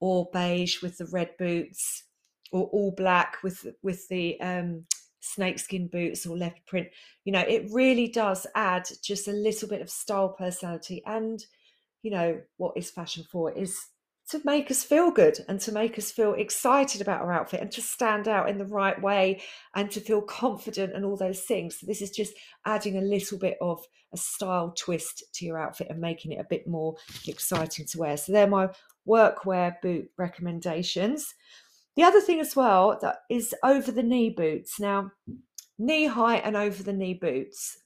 Or 0.00 0.28
beige 0.32 0.82
with 0.82 0.98
the 0.98 1.06
red 1.06 1.36
boots, 1.38 2.04
or 2.50 2.66
all 2.72 2.92
black 2.96 3.36
with 3.42 3.66
with 3.82 4.08
the 4.08 4.40
um, 4.40 4.86
snakeskin 5.20 5.88
boots 5.88 6.26
or 6.26 6.37
leopard 6.37 6.64
print. 6.66 6.88
You 7.25 7.32
know, 7.32 7.40
it 7.40 7.68
really 7.72 8.08
does 8.08 8.46
add 8.54 8.88
just 9.02 9.28
a 9.28 9.32
little 9.32 9.68
bit 9.68 9.82
of 9.82 9.90
style, 9.90 10.30
personality, 10.30 11.02
and 11.06 11.40
you 12.02 12.10
know 12.10 12.40
what 12.56 12.76
is 12.76 12.90
fashion 12.90 13.25
for 13.30 13.52
is 13.52 13.78
to 14.30 14.40
make 14.44 14.70
us 14.70 14.84
feel 14.84 15.10
good 15.10 15.38
and 15.48 15.58
to 15.58 15.72
make 15.72 15.98
us 15.98 16.10
feel 16.10 16.34
excited 16.34 17.00
about 17.00 17.22
our 17.22 17.32
outfit 17.32 17.60
and 17.60 17.72
to 17.72 17.80
stand 17.80 18.28
out 18.28 18.48
in 18.48 18.58
the 18.58 18.66
right 18.66 19.00
way 19.00 19.40
and 19.75 19.90
to 19.90 20.00
feel 20.00 20.20
confident 20.20 20.94
and 20.94 21.04
all 21.04 21.16
those 21.16 21.40
things. 21.40 21.80
So 21.80 21.87
this 21.87 22.02
is 22.02 22.10
just 22.10 22.34
adding 22.66 22.98
a 22.98 23.02
little 23.02 23.38
bit 23.38 23.56
of 23.62 23.82
a 24.12 24.18
style 24.18 24.75
twist 24.76 25.25
to 25.34 25.46
your 25.46 25.58
outfit 25.58 25.88
and 25.88 25.98
making 25.98 26.32
it 26.32 26.40
a 26.40 26.46
bit 26.48 26.66
more 26.66 26.96
exciting 27.26 27.87
to 27.87 27.98
wear. 27.98 28.16
So 28.18 28.32
they're 28.32 28.46
my 28.46 28.68
workwear 29.06 29.80
boot 29.80 30.10
recommendations. 30.18 31.34
The 31.98 32.04
other 32.04 32.20
thing 32.20 32.38
as 32.38 32.54
well 32.54 32.96
that 33.02 33.22
is 33.28 33.52
over 33.64 33.90
the 33.90 34.04
knee 34.04 34.30
boots. 34.30 34.78
Now, 34.78 35.10
knee 35.80 36.06
high 36.06 36.36
and 36.36 36.56
over 36.56 36.80
the 36.80 36.92
knee 36.92 37.14
boots 37.14 37.76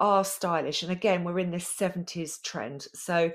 are 0.00 0.24
stylish. 0.24 0.82
And 0.82 0.90
again, 0.90 1.24
we're 1.24 1.40
in 1.40 1.50
this 1.50 1.70
70s 1.78 2.42
trend. 2.42 2.86
So 2.94 3.30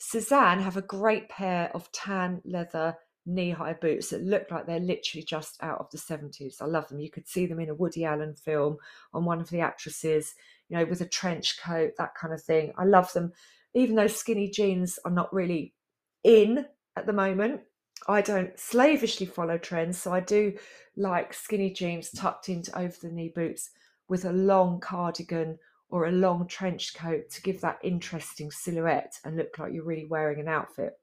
Sézane 0.00 0.62
have 0.62 0.76
a 0.76 0.82
great 0.82 1.28
pair 1.28 1.72
of 1.74 1.90
tan 1.90 2.42
leather 2.44 2.96
knee 3.26 3.50
high 3.50 3.72
boots 3.72 4.10
that 4.10 4.22
look 4.22 4.48
like 4.52 4.66
they're 4.66 4.78
literally 4.78 5.24
just 5.24 5.60
out 5.60 5.80
of 5.80 5.90
the 5.90 5.98
70s. 5.98 6.62
I 6.62 6.66
love 6.66 6.86
them. 6.86 7.00
You 7.00 7.10
could 7.10 7.26
see 7.26 7.46
them 7.46 7.58
in 7.58 7.70
a 7.70 7.74
Woody 7.74 8.04
Allen 8.04 8.36
film 8.36 8.76
on 9.12 9.24
one 9.24 9.40
of 9.40 9.50
the 9.50 9.62
actresses, 9.62 10.32
you 10.68 10.78
know, 10.78 10.84
with 10.84 11.00
a 11.00 11.08
trench 11.08 11.60
coat, 11.60 11.90
that 11.98 12.14
kind 12.14 12.32
of 12.32 12.40
thing. 12.40 12.72
I 12.78 12.84
love 12.84 13.12
them. 13.14 13.32
Even 13.74 13.96
though 13.96 14.06
skinny 14.06 14.48
jeans 14.48 15.00
are 15.04 15.10
not 15.10 15.34
really 15.34 15.74
in 16.22 16.66
at 16.94 17.06
the 17.06 17.12
moment, 17.12 17.62
I 18.08 18.20
don't 18.20 18.58
slavishly 18.58 19.26
follow 19.26 19.58
trends. 19.58 19.98
So 19.98 20.12
I 20.12 20.20
do 20.20 20.54
like 20.96 21.34
skinny 21.34 21.72
jeans 21.72 22.10
tucked 22.10 22.48
into 22.48 22.76
over 22.78 22.96
the 23.00 23.10
knee 23.10 23.32
boots 23.34 23.70
with 24.08 24.24
a 24.24 24.32
long 24.32 24.80
cardigan 24.80 25.58
or 25.88 26.06
a 26.06 26.12
long 26.12 26.46
trench 26.46 26.94
coat 26.94 27.30
to 27.30 27.42
give 27.42 27.60
that 27.60 27.78
interesting 27.82 28.50
silhouette 28.50 29.18
and 29.24 29.36
look 29.36 29.58
like 29.58 29.72
you're 29.72 29.84
really 29.84 30.06
wearing 30.06 30.40
an 30.40 30.48
outfit. 30.48 30.98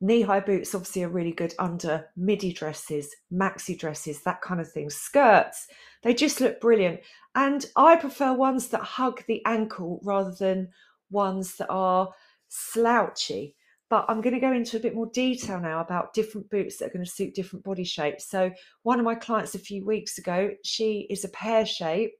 Knee 0.00 0.22
high 0.22 0.40
boots 0.40 0.74
obviously 0.74 1.02
are 1.02 1.08
really 1.08 1.32
good 1.32 1.54
under 1.58 2.06
midi 2.16 2.52
dresses, 2.52 3.14
maxi 3.32 3.78
dresses, 3.78 4.22
that 4.22 4.42
kind 4.42 4.60
of 4.60 4.70
thing. 4.70 4.90
Skirts, 4.90 5.66
they 6.02 6.12
just 6.12 6.40
look 6.40 6.60
brilliant. 6.60 7.00
And 7.34 7.64
I 7.76 7.96
prefer 7.96 8.34
ones 8.34 8.68
that 8.68 8.82
hug 8.82 9.22
the 9.26 9.42
ankle 9.46 10.00
rather 10.04 10.34
than 10.38 10.68
ones 11.10 11.56
that 11.56 11.70
are 11.70 12.10
slouchy. 12.48 13.56
But 13.94 14.06
I'm 14.08 14.20
going 14.20 14.34
to 14.34 14.40
go 14.40 14.52
into 14.52 14.76
a 14.76 14.80
bit 14.80 14.96
more 14.96 15.06
detail 15.06 15.60
now 15.60 15.80
about 15.80 16.14
different 16.14 16.50
boots 16.50 16.78
that 16.78 16.86
are 16.86 16.92
going 16.92 17.04
to 17.04 17.10
suit 17.10 17.34
different 17.34 17.64
body 17.64 17.84
shapes. 17.84 18.28
So, 18.28 18.50
one 18.82 18.98
of 18.98 19.04
my 19.04 19.14
clients 19.14 19.54
a 19.54 19.58
few 19.60 19.84
weeks 19.84 20.18
ago, 20.18 20.50
she 20.64 21.06
is 21.10 21.24
a 21.24 21.28
pear 21.28 21.64
shape 21.64 22.12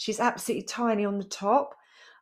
She's 0.00 0.18
absolutely 0.18 0.64
tiny 0.64 1.04
on 1.04 1.18
the 1.18 1.24
top, 1.24 1.74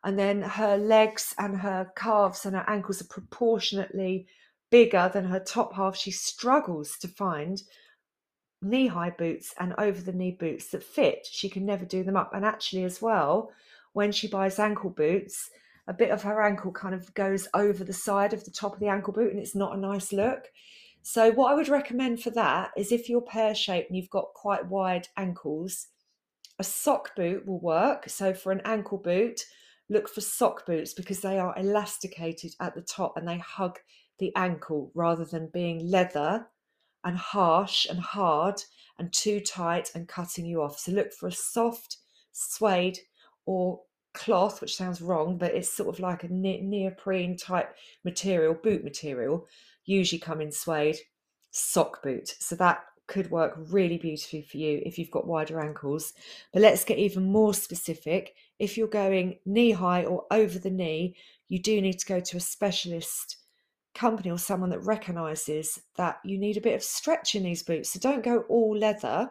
and 0.03 0.19
then 0.19 0.43
her 0.43 0.77
legs 0.77 1.33
and 1.39 1.57
her 1.57 1.93
calves 1.95 2.45
and 2.45 2.57
her 2.57 2.65
ankles 2.69 3.01
are 3.01 3.07
proportionately 3.07 4.27
bigger 4.69 5.09
than 5.15 5.27
her 5.27 5.39
top 5.39 5.75
half. 5.75 5.97
She 5.97 6.11
struggles 6.11 6.99
to 6.99 7.07
find 7.07 7.63
knee 8.61 8.89
high 8.89 9.11
boots 9.11 9.55
and 9.61 9.77
over 9.79 10.03
the 10.03 10.13
knee 10.13 10.33
boots 10.33 10.71
that 10.71 10.83
fit. 10.83 11.25
She 11.31 11.49
can 11.49 11.65
never 11.65 11.85
do 11.85 12.03
them 12.03 12.17
up. 12.17 12.35
And 12.35 12.45
actually, 12.45 12.83
as 12.83 13.01
well, 13.01 13.53
when 13.93 14.11
she 14.11 14.27
buys 14.27 14.59
ankle 14.59 14.91
boots, 14.91 15.49
a 15.89 15.93
bit 15.93 16.11
of 16.11 16.23
her 16.23 16.41
ankle 16.43 16.71
kind 16.71 16.95
of 16.95 17.13
goes 17.15 17.49
over 17.55 17.83
the 17.83 17.93
side 17.93 18.33
of 18.33 18.45
the 18.45 18.53
top 18.53 18.75
of 18.75 18.81
the 18.81 18.89
ankle 18.89 19.13
boot, 19.13 19.33
and 19.33 19.41
it's 19.41 19.57
not 19.57 19.77
a 19.77 19.81
nice 19.81 20.13
look. 20.13 20.45
So, 21.03 21.33
what 21.33 21.51
I 21.51 21.55
would 21.55 21.69
recommend 21.69 22.23
for 22.23 22.31
that 22.31 22.71
is 22.77 22.93
if 22.93 23.09
you're 23.09 23.23
pear 23.23 23.55
shaped 23.55 23.89
and 23.89 23.97
you've 23.97 24.11
got 24.11 24.35
quite 24.35 24.67
wide 24.67 25.09
ankles, 25.17 25.89
a 26.59 26.65
sock 26.65 27.15
boot 27.15 27.47
will 27.47 27.61
work. 27.61 28.09
So 28.09 28.35
for 28.35 28.53
an 28.53 28.63
ankle 28.65 28.99
boot, 28.99 29.45
look 29.89 30.09
for 30.09 30.21
sock 30.21 30.67
boots 30.67 30.93
because 30.93 31.21
they 31.21 31.39
are 31.39 31.57
elasticated 31.57 32.55
at 32.61 32.75
the 32.75 32.83
top 32.83 33.17
and 33.17 33.27
they 33.27 33.39
hug 33.39 33.79
the 34.19 34.35
ankle 34.35 34.91
rather 34.95 35.25
than 35.25 35.51
being 35.53 35.89
leather 35.89 36.49
and 37.05 37.17
harsh 37.17 37.87
and 37.87 38.01
hard 38.01 38.61
and 38.99 39.13
too 39.13 39.41
tight 39.41 39.91
and 39.95 40.09
cutting 40.09 40.45
you 40.45 40.61
off. 40.61 40.79
So 40.79 40.93
look 40.93 41.13
for 41.13 41.29
a 41.29 41.33
soft 41.33 41.99
suede 42.33 42.99
or 43.47 43.81
cloth, 44.19 44.61
which 44.61 44.77
sounds 44.77 45.01
wrong, 45.01 45.39
but 45.39 45.55
it's 45.55 45.71
sort 45.71 45.89
of 45.89 46.01
like 46.01 46.25
a 46.25 46.29
neoprene 46.29 47.37
type 47.37 47.75
material, 48.05 48.55
boot 48.55 48.85
material, 48.85 49.47
usually 49.85 50.19
come 50.19 50.41
in 50.41 50.53
suede 50.53 50.99
sock 51.51 52.03
boot. 52.03 52.35
So 52.39 52.55
that 52.57 52.85
could 53.07 53.31
work 53.31 53.55
really 53.57 53.97
beautifully 53.97 54.43
for 54.43 54.59
you 54.59 54.83
if 54.85 54.99
you've 54.99 55.11
got 55.11 55.27
wider 55.27 55.61
ankles. 55.61 56.13
But 56.53 56.63
let's 56.63 56.85
get 56.85 56.99
even 56.99 57.25
more 57.25 57.55
specific. 57.55 58.35
If 58.59 58.77
you're 58.77 58.87
going 58.87 59.39
knee 59.47 59.73
high 59.73 60.05
or 60.05 60.27
over 60.31 60.59
the 60.59 60.71
knee, 60.71 61.17
you 61.49 61.59
do 61.59 61.81
need 61.81 61.99
to 61.99 62.07
go 62.07 62.21
to 62.21 62.37
a 62.37 62.41
specialist 62.41 63.39
company 63.95 64.31
or 64.31 64.39
someone 64.39 64.71
that 64.71 64.85
recognizes 64.85 65.81
that 65.97 66.21
you 66.25 66.39
need 66.39 66.57
a 66.57 66.61
bit 66.61 66.75
of 66.75 66.83
stretch 66.83 67.35
in 67.35 67.43
these 67.43 67.63
boots. 67.63 67.91
So 67.91 67.99
don't 67.99 68.23
go 68.23 68.41
all 68.49 68.77
leather. 68.77 69.31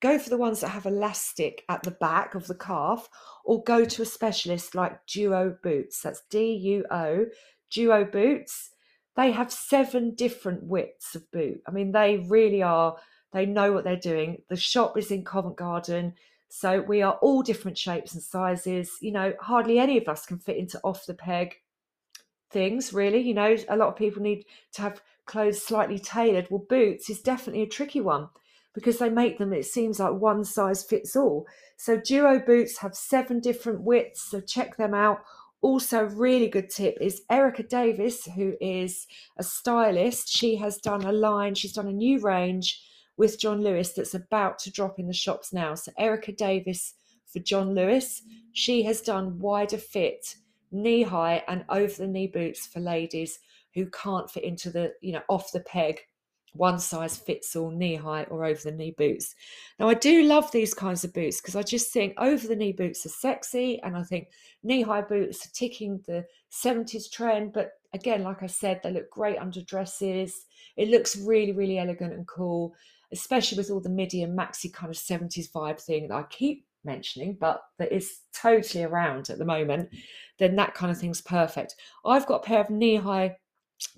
Go 0.00 0.18
for 0.18 0.30
the 0.30 0.36
ones 0.36 0.60
that 0.60 0.68
have 0.68 0.86
elastic 0.86 1.64
at 1.68 1.82
the 1.82 1.90
back 1.90 2.34
of 2.34 2.46
the 2.46 2.54
calf, 2.54 3.08
or 3.44 3.62
go 3.62 3.84
to 3.84 4.02
a 4.02 4.06
specialist 4.06 4.74
like 4.74 5.04
Duo 5.06 5.56
Boots. 5.62 6.00
That's 6.02 6.22
D 6.30 6.52
U 6.54 6.84
O, 6.90 7.26
Duo 7.70 8.04
Boots 8.04 8.70
they 9.16 9.32
have 9.32 9.50
seven 9.50 10.14
different 10.14 10.62
widths 10.62 11.14
of 11.14 11.30
boot. 11.30 11.62
I 11.66 11.70
mean, 11.70 11.90
they 11.90 12.18
really 12.28 12.62
are, 12.62 12.96
they 13.32 13.46
know 13.46 13.72
what 13.72 13.84
they're 13.84 13.96
doing. 13.96 14.42
The 14.48 14.56
shop 14.56 14.96
is 14.98 15.10
in 15.10 15.24
Covent 15.24 15.56
Garden. 15.56 16.14
So 16.48 16.82
we 16.82 17.02
are 17.02 17.14
all 17.14 17.42
different 17.42 17.78
shapes 17.78 18.12
and 18.12 18.22
sizes. 18.22 18.92
You 19.00 19.12
know, 19.12 19.32
hardly 19.40 19.78
any 19.78 19.96
of 19.96 20.08
us 20.08 20.26
can 20.26 20.38
fit 20.38 20.58
into 20.58 20.78
off 20.84 21.06
the 21.06 21.14
peg 21.14 21.54
things, 22.50 22.92
really. 22.92 23.20
You 23.20 23.34
know, 23.34 23.56
a 23.68 23.76
lot 23.76 23.88
of 23.88 23.96
people 23.96 24.22
need 24.22 24.44
to 24.74 24.82
have 24.82 25.02
clothes 25.24 25.62
slightly 25.62 25.98
tailored. 25.98 26.48
Well, 26.50 26.66
boots 26.68 27.08
is 27.08 27.22
definitely 27.22 27.62
a 27.62 27.68
tricky 27.68 28.02
one 28.02 28.28
because 28.76 28.98
they 28.98 29.08
make 29.08 29.38
them, 29.38 29.54
it 29.54 29.64
seems 29.64 29.98
like 29.98 30.12
one 30.12 30.44
size 30.44 30.84
fits 30.84 31.16
all. 31.16 31.46
So 31.78 31.96
Duo 31.96 32.38
boots 32.38 32.76
have 32.78 32.94
seven 32.94 33.40
different 33.40 33.80
widths. 33.80 34.30
So 34.30 34.40
check 34.40 34.76
them 34.76 34.92
out 34.92 35.20
also 35.62 36.04
really 36.04 36.48
good 36.48 36.68
tip 36.70 36.96
is 37.00 37.22
erica 37.30 37.62
davies 37.62 38.24
who 38.36 38.54
is 38.60 39.06
a 39.38 39.42
stylist 39.42 40.28
she 40.28 40.54
has 40.54 40.78
done 40.78 41.02
a 41.04 41.12
line 41.12 41.54
she's 41.54 41.72
done 41.72 41.88
a 41.88 41.92
new 41.92 42.20
range 42.20 42.82
with 43.16 43.40
john 43.40 43.62
lewis 43.62 43.92
that's 43.92 44.14
about 44.14 44.58
to 44.58 44.70
drop 44.70 44.98
in 44.98 45.06
the 45.06 45.12
shops 45.12 45.52
now 45.52 45.74
so 45.74 45.90
erica 45.98 46.30
davies 46.30 46.94
for 47.32 47.38
john 47.40 47.74
lewis 47.74 48.22
she 48.52 48.82
has 48.82 49.00
done 49.00 49.38
wider 49.38 49.78
fit 49.78 50.36
knee 50.70 51.02
high 51.02 51.42
and 51.48 51.64
over 51.70 51.94
the 51.94 52.06
knee 52.06 52.26
boots 52.26 52.66
for 52.66 52.80
ladies 52.80 53.38
who 53.74 53.86
can't 53.90 54.30
fit 54.30 54.44
into 54.44 54.70
the 54.70 54.92
you 55.00 55.12
know 55.12 55.22
off 55.28 55.50
the 55.52 55.60
peg 55.60 56.00
one 56.56 56.78
size 56.78 57.16
fits 57.16 57.56
all 57.56 57.70
knee 57.70 57.96
high 57.96 58.24
or 58.24 58.44
over 58.44 58.60
the 58.62 58.72
knee 58.72 58.94
boots. 58.96 59.34
Now, 59.78 59.88
I 59.88 59.94
do 59.94 60.22
love 60.22 60.50
these 60.50 60.74
kinds 60.74 61.04
of 61.04 61.12
boots 61.12 61.40
because 61.40 61.56
I 61.56 61.62
just 61.62 61.92
think 61.92 62.14
over 62.18 62.46
the 62.46 62.56
knee 62.56 62.72
boots 62.72 63.04
are 63.06 63.10
sexy 63.10 63.80
and 63.82 63.96
I 63.96 64.02
think 64.02 64.28
knee 64.62 64.82
high 64.82 65.02
boots 65.02 65.46
are 65.46 65.50
ticking 65.52 66.02
the 66.06 66.24
70s 66.50 67.10
trend. 67.10 67.52
But 67.52 67.72
again, 67.92 68.22
like 68.22 68.42
I 68.42 68.46
said, 68.46 68.80
they 68.82 68.92
look 68.92 69.10
great 69.10 69.38
under 69.38 69.62
dresses. 69.62 70.46
It 70.76 70.88
looks 70.88 71.16
really, 71.16 71.52
really 71.52 71.78
elegant 71.78 72.12
and 72.12 72.26
cool, 72.26 72.74
especially 73.12 73.58
with 73.58 73.70
all 73.70 73.80
the 73.80 73.88
midi 73.88 74.22
and 74.22 74.38
maxi 74.38 74.72
kind 74.72 74.90
of 74.90 74.96
70s 74.96 75.50
vibe 75.52 75.80
thing 75.80 76.08
that 76.08 76.16
I 76.16 76.24
keep 76.24 76.66
mentioning, 76.84 77.36
but 77.38 77.62
that 77.78 77.92
is 77.92 78.20
totally 78.32 78.84
around 78.84 79.28
at 79.28 79.38
the 79.38 79.44
moment. 79.44 79.90
Then 80.38 80.56
that 80.56 80.74
kind 80.74 80.90
of 80.90 80.98
thing's 80.98 81.20
perfect. 81.20 81.74
I've 82.04 82.26
got 82.26 82.44
a 82.44 82.46
pair 82.46 82.60
of 82.60 82.70
knee 82.70 82.96
high 82.96 83.36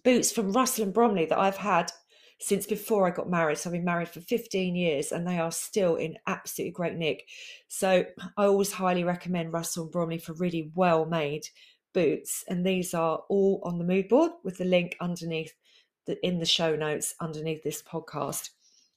boots 0.02 0.32
from 0.32 0.52
Russell 0.52 0.84
and 0.84 0.94
Bromley 0.94 1.26
that 1.26 1.38
I've 1.38 1.56
had 1.56 1.92
since 2.40 2.66
before 2.66 3.06
I 3.06 3.10
got 3.10 3.30
married. 3.30 3.58
So 3.58 3.68
I've 3.68 3.74
been 3.74 3.84
married 3.84 4.08
for 4.08 4.20
15 4.20 4.76
years 4.76 5.12
and 5.12 5.26
they 5.26 5.38
are 5.38 5.50
still 5.50 5.96
in 5.96 6.16
absolutely 6.26 6.72
great 6.72 6.94
nick. 6.94 7.24
So 7.66 8.04
I 8.36 8.44
always 8.44 8.72
highly 8.72 9.04
recommend 9.04 9.52
Russell 9.52 9.84
and 9.84 9.92
Bromley 9.92 10.18
for 10.18 10.34
really 10.34 10.70
well 10.74 11.04
made 11.04 11.44
boots. 11.92 12.44
And 12.48 12.64
these 12.64 12.94
are 12.94 13.22
all 13.28 13.60
on 13.64 13.78
the 13.78 13.84
mood 13.84 14.08
board 14.08 14.32
with 14.44 14.58
the 14.58 14.64
link 14.64 14.96
underneath 15.00 15.52
the, 16.06 16.24
in 16.24 16.38
the 16.38 16.46
show 16.46 16.76
notes 16.76 17.14
underneath 17.20 17.62
this 17.64 17.82
podcast. 17.82 18.50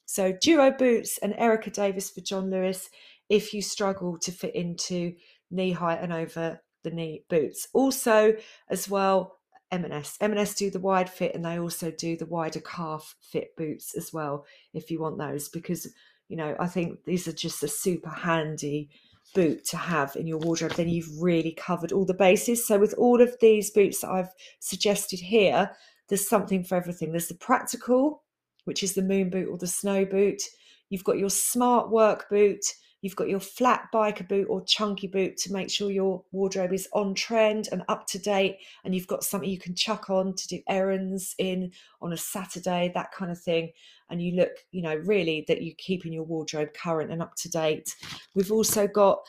So 0.06 0.34
duo 0.34 0.72
boots 0.72 1.18
and 1.20 1.34
Erica 1.38 1.72
Davies 1.72 2.10
for 2.10 2.22
John 2.22 2.50
Lewis 2.52 2.90
if 3.30 3.54
you 3.54 3.62
struggle 3.62 4.18
to 4.20 4.32
fit 4.32 4.54
into 4.56 5.14
knee 5.50 5.72
height 5.72 6.00
and 6.02 6.14
over 6.14 6.62
the 6.84 6.92
knee 6.92 7.24
boots. 7.30 7.68
Also, 7.74 8.36
as 8.70 8.90
well, 8.90 9.38
M&S. 9.72 10.18
M&S 10.20 10.54
do 10.54 10.70
the 10.70 10.80
wide 10.80 11.10
fit 11.10 11.34
and 11.34 11.46
they 11.46 11.60
also 11.60 11.92
do 11.92 12.18
the 12.18 12.26
wider 12.26 12.60
calf 12.60 13.16
fit 13.22 13.56
boots 13.56 13.96
as 13.96 14.12
well 14.12 14.46
if 14.74 14.92
you 14.92 15.00
want 15.00 15.18
those 15.18 15.48
because 15.48 15.88
you 16.28 16.36
know 16.36 16.56
I 16.60 16.68
think 16.68 17.04
these 17.06 17.28
are 17.28 17.34
just 17.34 17.64
a 17.64 17.68
super 17.68 18.10
handy 18.10 18.90
boot 19.34 19.64
to 19.66 19.78
have 19.78 20.16
in 20.16 20.28
your 20.28 20.40
wardrobe. 20.40 20.74
Then 20.74 20.90
you've 20.90 21.22
really 21.22 21.54
covered 21.54 21.94
all 21.94 22.06
the 22.06 22.14
bases. 22.14 22.68
So 22.68 22.78
with 22.78 22.94
all 22.98 23.22
of 23.22 23.34
these 23.40 23.72
boots 23.72 24.02
that 24.02 24.10
I've 24.10 24.34
suggested 24.60 25.20
here 25.20 25.72
there's 26.10 26.28
something 26.28 26.64
for 26.64 26.76
everything. 26.76 27.12
There's 27.12 27.30
the 27.30 27.36
practical 27.36 28.24
which 28.66 28.84
is 28.84 28.94
the 28.94 29.02
moon 29.02 29.30
boot 29.30 29.48
or 29.50 29.58
the 29.58 29.68
snow 29.68 30.06
boot. 30.06 30.42
You've 30.90 31.06
got 31.06 31.18
your 31.18 31.30
smart 31.30 31.90
work 31.90 32.30
boot 32.30 32.64
You've 33.02 33.16
got 33.16 33.30
your 33.30 33.40
flat 33.40 33.88
biker 33.94 34.28
boot 34.28 34.48
or 34.48 34.64
chunky 34.64 35.08
boot 35.08 35.38
to 35.38 35.54
make 35.54 35.72
sure 35.72 35.90
your 35.90 36.24
wardrobe 36.32 36.74
is 36.74 36.88
on 36.94 37.16
trend 37.16 37.68
and 37.72 37.84
up 37.90 38.06
to 38.08 38.20
date. 38.20 38.58
And 38.84 38.94
you've 38.94 39.08
got 39.08 39.24
something 39.24 39.50
you 39.50 39.58
can 39.58 39.76
chuck 39.76 40.10
on 40.10 40.36
to 40.36 40.48
do 40.48 40.60
errands 40.70 41.34
in 41.40 41.72
on 42.02 42.14
a 42.14 42.18
Saturday, 42.18 42.92
that 42.94 43.12
kind 43.12 43.32
of 43.32 43.42
thing. 43.42 43.72
And 44.10 44.22
you 44.22 44.36
look, 44.36 44.52
you 44.72 44.84
know, 44.84 44.96
really 44.96 45.46
that 45.48 45.64
you're 45.64 45.76
keeping 45.78 46.14
your 46.14 46.24
wardrobe 46.24 46.74
current 46.74 47.12
and 47.12 47.22
up 47.22 47.36
to 47.38 47.50
date. 47.50 47.96
We've 48.36 48.52
also 48.52 48.88
got 48.88 49.20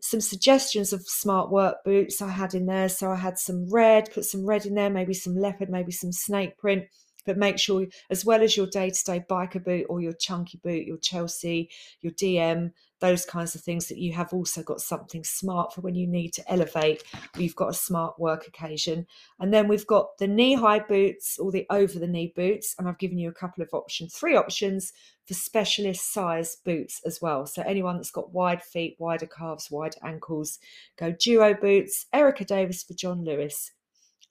some 0.00 0.20
suggestions 0.20 0.92
of 0.92 1.02
smart 1.06 1.50
work 1.50 1.84
boots 1.84 2.20
I 2.20 2.30
had 2.30 2.54
in 2.54 2.66
there. 2.66 2.88
So 2.88 3.12
I 3.12 3.16
had 3.16 3.38
some 3.38 3.70
red, 3.70 4.12
put 4.12 4.24
some 4.24 4.44
red 4.44 4.66
in 4.66 4.74
there, 4.74 4.90
maybe 4.90 5.14
some 5.14 5.36
leopard, 5.36 5.70
maybe 5.70 5.92
some 5.92 6.12
snake 6.12 6.58
print 6.58 6.84
but 7.26 7.36
make 7.36 7.58
sure 7.58 7.86
as 8.08 8.24
well 8.24 8.42
as 8.42 8.56
your 8.56 8.66
day-to-day 8.66 9.22
biker 9.28 9.62
boot 9.62 9.84
or 9.90 10.00
your 10.00 10.14
chunky 10.14 10.58
boot 10.64 10.86
your 10.86 10.96
chelsea 10.96 11.68
your 12.00 12.12
dm 12.14 12.72
those 13.00 13.24
kinds 13.24 13.54
of 13.54 13.60
things 13.62 13.88
that 13.88 13.98
you 13.98 14.12
have 14.12 14.32
also 14.32 14.62
got 14.62 14.80
something 14.80 15.24
smart 15.24 15.72
for 15.72 15.80
when 15.80 15.94
you 15.94 16.06
need 16.06 16.32
to 16.34 16.52
elevate 16.52 17.02
You've 17.36 17.56
got 17.56 17.70
a 17.70 17.74
smart 17.74 18.18
work 18.18 18.46
occasion. 18.46 19.06
And 19.38 19.52
then 19.52 19.68
we've 19.68 19.86
got 19.86 20.18
the 20.18 20.28
knee 20.28 20.54
high 20.54 20.80
boots 20.80 21.38
or 21.38 21.50
the 21.50 21.66
over 21.70 21.98
the 21.98 22.06
knee 22.06 22.32
boots 22.34 22.74
and 22.78 22.88
i've 22.88 22.98
given 22.98 23.18
you 23.18 23.28
a 23.28 23.34
couple 23.34 23.62
of 23.62 23.68
options 23.72 24.14
three 24.14 24.36
options 24.36 24.92
for 25.26 25.34
specialist 25.34 26.12
size 26.12 26.56
boots 26.64 27.00
as 27.06 27.20
well. 27.20 27.46
So 27.46 27.62
anyone 27.62 27.96
that's 27.96 28.10
got 28.10 28.32
wide 28.32 28.62
feet 28.62 28.96
wider 28.98 29.26
calves 29.26 29.70
wide 29.70 29.94
ankles 30.04 30.58
go 30.98 31.12
duo 31.12 31.54
boots 31.54 32.06
erica 32.12 32.44
davies 32.44 32.82
for 32.82 32.94
john 32.94 33.24
lewis 33.24 33.72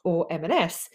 or 0.04 0.32
m&s 0.32 0.90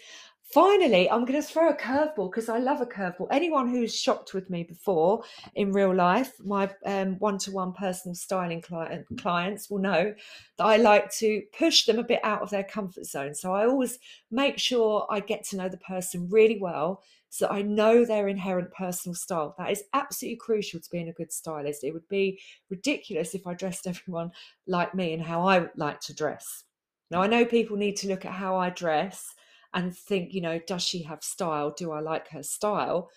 Finally, 0.53 1.09
I'm 1.09 1.25
going 1.25 1.41
to 1.41 1.47
throw 1.47 1.69
a 1.69 1.75
curveball 1.75 2.29
because 2.31 2.49
I 2.49 2.59
love 2.59 2.79
a 2.79 2.85
curveball. 2.85 3.27
Anyone 3.31 3.67
who's 3.67 3.99
shopped 3.99 4.33
with 4.33 4.49
me 4.49 4.63
before 4.63 5.23
in 5.55 5.71
real 5.71 5.93
life, 5.93 6.33
my 6.39 6.67
one 7.17 7.39
to 7.39 7.51
one 7.51 7.73
personal 7.73 8.13
styling 8.13 8.61
client, 8.61 9.05
clients 9.17 9.69
will 9.69 9.79
know 9.79 10.13
that 10.57 10.63
I 10.63 10.77
like 10.77 11.11
to 11.15 11.41
push 11.57 11.85
them 11.85 11.97
a 11.97 12.03
bit 12.03 12.19
out 12.23 12.41
of 12.41 12.51
their 12.51 12.63
comfort 12.63 13.05
zone. 13.05 13.33
So 13.33 13.53
I 13.53 13.65
always 13.65 13.97
make 14.29 14.59
sure 14.59 15.07
I 15.09 15.19
get 15.19 15.43
to 15.45 15.57
know 15.57 15.67
the 15.67 15.77
person 15.77 16.29
really 16.29 16.59
well 16.59 17.01
so 17.29 17.47
I 17.49 17.63
know 17.63 18.05
their 18.05 18.29
inherent 18.29 18.71
personal 18.71 19.15
style. 19.15 19.55
That 19.57 19.71
is 19.71 19.83
absolutely 19.93 20.37
crucial 20.37 20.79
to 20.79 20.89
being 20.89 21.09
a 21.09 21.13
good 21.13 21.33
stylist. 21.33 21.83
It 21.83 21.91
would 21.91 22.07
be 22.07 22.39
ridiculous 22.69 23.35
if 23.35 23.45
I 23.45 23.55
dressed 23.55 23.87
everyone 23.87 24.31
like 24.67 24.93
me 24.93 25.13
and 25.13 25.23
how 25.23 25.45
I 25.45 25.67
like 25.75 25.99
to 26.01 26.13
dress. 26.13 26.63
Now, 27.11 27.21
I 27.21 27.27
know 27.27 27.45
people 27.45 27.77
need 27.77 27.97
to 27.97 28.07
look 28.07 28.25
at 28.25 28.31
how 28.31 28.55
I 28.55 28.69
dress 28.69 29.34
and 29.75 29.95
think, 29.95 30.33
you 30.33 30.41
know, 30.41 30.59
does 30.65 30.83
she 30.83 31.03
have 31.03 31.23
style? 31.23 31.75
Do 31.77 31.91
I 31.91 31.99
like 31.99 32.29
her 32.29 32.41
style? 32.41 33.11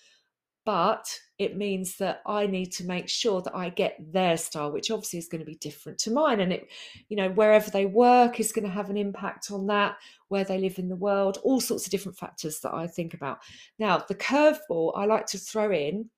But 0.66 1.18
it 1.38 1.56
means 1.56 1.96
that 1.96 2.20
I 2.26 2.46
need 2.46 2.72
to 2.72 2.84
make 2.84 3.08
sure 3.08 3.40
that 3.40 3.56
I 3.56 3.70
get 3.70 3.96
their 4.12 4.36
style, 4.36 4.70
which 4.70 4.90
obviously 4.90 5.18
is 5.18 5.28
going 5.28 5.38
to 5.38 5.46
be 5.46 5.54
different 5.54 5.98
to 6.00 6.10
mine. 6.10 6.40
And 6.40 6.52
it, 6.52 6.68
you 7.08 7.16
know, 7.16 7.30
wherever 7.30 7.70
they 7.70 7.86
work 7.86 8.38
is 8.38 8.52
going 8.52 8.66
to 8.66 8.70
have 8.70 8.90
an 8.90 8.98
impact 8.98 9.50
on 9.50 9.66
that, 9.68 9.96
where 10.28 10.44
they 10.44 10.58
live 10.58 10.78
in 10.78 10.90
the 10.90 10.96
world, 10.96 11.38
all 11.42 11.60
sorts 11.60 11.86
of 11.86 11.90
different 11.90 12.18
factors 12.18 12.60
that 12.60 12.74
I 12.74 12.86
think 12.86 13.14
about. 13.14 13.38
Now, 13.78 14.04
the 14.06 14.14
curveball 14.14 14.92
I 14.94 15.06
like 15.06 15.24
to 15.28 15.38
throw 15.38 15.72
in 15.72 16.10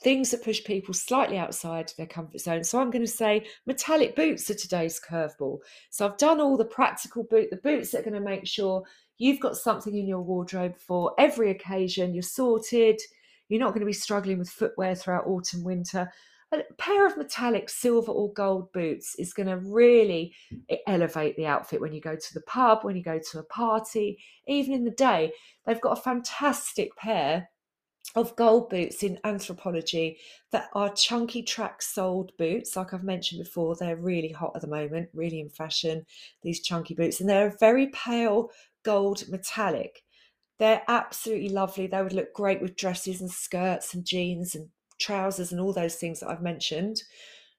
things 0.00 0.30
that 0.30 0.44
push 0.44 0.62
people 0.64 0.94
slightly 0.94 1.36
outside 1.36 1.92
their 1.96 2.06
comfort 2.06 2.40
zone. 2.40 2.64
So 2.64 2.80
I'm 2.80 2.90
going 2.90 3.04
to 3.04 3.10
say 3.10 3.46
metallic 3.66 4.14
boots 4.14 4.48
are 4.48 4.54
today's 4.54 5.00
curveball. 5.00 5.58
So 5.90 6.06
I've 6.06 6.16
done 6.16 6.40
all 6.40 6.56
the 6.56 6.64
practical 6.64 7.24
boot, 7.24 7.50
the 7.50 7.56
boots 7.56 7.90
that 7.90 8.00
are 8.00 8.10
going 8.10 8.14
to 8.14 8.20
make 8.20 8.46
sure 8.46 8.84
You've 9.18 9.40
got 9.40 9.56
something 9.56 9.96
in 9.96 10.06
your 10.06 10.22
wardrobe 10.22 10.76
for 10.78 11.12
every 11.18 11.50
occasion. 11.50 12.14
You're 12.14 12.22
sorted. 12.22 13.00
You're 13.48 13.60
not 13.60 13.70
going 13.70 13.80
to 13.80 13.86
be 13.86 13.92
struggling 13.92 14.38
with 14.38 14.50
footwear 14.50 14.94
throughout 14.94 15.26
autumn, 15.26 15.64
winter. 15.64 16.10
A 16.50 16.62
pair 16.78 17.06
of 17.06 17.18
metallic 17.18 17.68
silver 17.68 18.10
or 18.10 18.32
gold 18.32 18.72
boots 18.72 19.14
is 19.18 19.34
going 19.34 19.48
to 19.48 19.58
really 19.58 20.34
elevate 20.86 21.36
the 21.36 21.46
outfit 21.46 21.80
when 21.80 21.92
you 21.92 22.00
go 22.00 22.16
to 22.16 22.34
the 22.34 22.40
pub, 22.42 22.84
when 22.84 22.96
you 22.96 23.02
go 23.02 23.20
to 23.32 23.38
a 23.38 23.44
party, 23.44 24.18
even 24.46 24.72
in 24.72 24.84
the 24.84 24.90
day. 24.90 25.32
They've 25.66 25.80
got 25.80 25.98
a 25.98 26.00
fantastic 26.00 26.96
pair 26.96 27.50
of 28.14 28.34
gold 28.36 28.70
boots 28.70 29.02
in 29.02 29.18
Anthropologie 29.24 30.16
that 30.50 30.70
are 30.72 30.94
chunky 30.94 31.42
track 31.42 31.82
soled 31.82 32.32
boots. 32.38 32.76
Like 32.76 32.94
I've 32.94 33.04
mentioned 33.04 33.44
before, 33.44 33.76
they're 33.76 33.96
really 33.96 34.32
hot 34.32 34.52
at 34.54 34.62
the 34.62 34.68
moment, 34.68 35.10
really 35.12 35.40
in 35.40 35.50
fashion, 35.50 36.06
these 36.42 36.62
chunky 36.62 36.94
boots. 36.94 37.20
And 37.20 37.28
they're 37.28 37.48
a 37.48 37.58
very 37.60 37.88
pale 37.88 38.50
gold 38.88 39.28
metallic. 39.28 40.02
They're 40.58 40.82
absolutely 40.88 41.50
lovely. 41.50 41.86
They 41.86 42.02
would 42.02 42.14
look 42.14 42.32
great 42.32 42.62
with 42.62 42.74
dresses 42.74 43.20
and 43.20 43.30
skirts 43.30 43.92
and 43.92 44.02
jeans 44.02 44.54
and 44.54 44.70
trousers 44.98 45.52
and 45.52 45.60
all 45.60 45.74
those 45.74 45.96
things 45.96 46.20
that 46.20 46.30
I've 46.30 46.40
mentioned. 46.40 47.02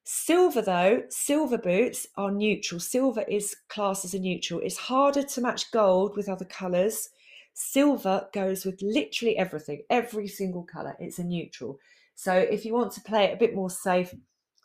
Silver, 0.04 0.64
though, 0.64 1.04
silver 1.10 1.60
boots 1.60 2.08
are 2.18 2.32
neutral. 2.32 2.80
Silver 2.80 3.22
is 3.28 3.56
classed 3.68 4.06
as 4.06 4.16
a 4.16 4.20
neutral. 4.20 4.60
It's 4.62 4.76
harder 4.76 5.22
to 5.22 5.42
match 5.42 5.72
gold 5.72 6.18
with 6.18 6.30
other 6.30 6.46
colours. 6.46 7.10
Silver 7.54 8.28
goes 8.34 8.66
with 8.66 8.82
literally 8.82 9.38
everything, 9.38 9.84
every 9.92 10.28
single 10.28 10.64
colour. 10.64 10.96
It's 11.00 11.20
a 11.20 11.24
neutral. 11.24 11.78
So 12.16 12.34
if 12.34 12.66
you 12.66 12.74
want 12.74 12.92
to 12.94 13.02
play 13.02 13.26
it 13.26 13.36
a 13.36 13.38
bit 13.38 13.54
more 13.54 13.70
safe, 13.70 14.16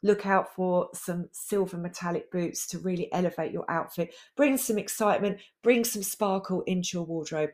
look 0.05 0.27
out 0.27 0.55
for 0.55 0.91
some 0.93 1.29
silver 1.33 1.79
metallic 1.79 2.31
boots 2.31 2.67
to 2.69 2.79
really 2.79 3.13
elevate 3.13 3.51
your 3.51 3.69
outfit, 3.71 4.15
bring 4.37 4.57
some 4.57 4.79
excitement, 4.79 5.41
bring 5.63 5.83
some 5.83 6.03
sparkle 6.03 6.61
into 6.67 6.91
your 6.93 7.05
wardrobe. 7.05 7.51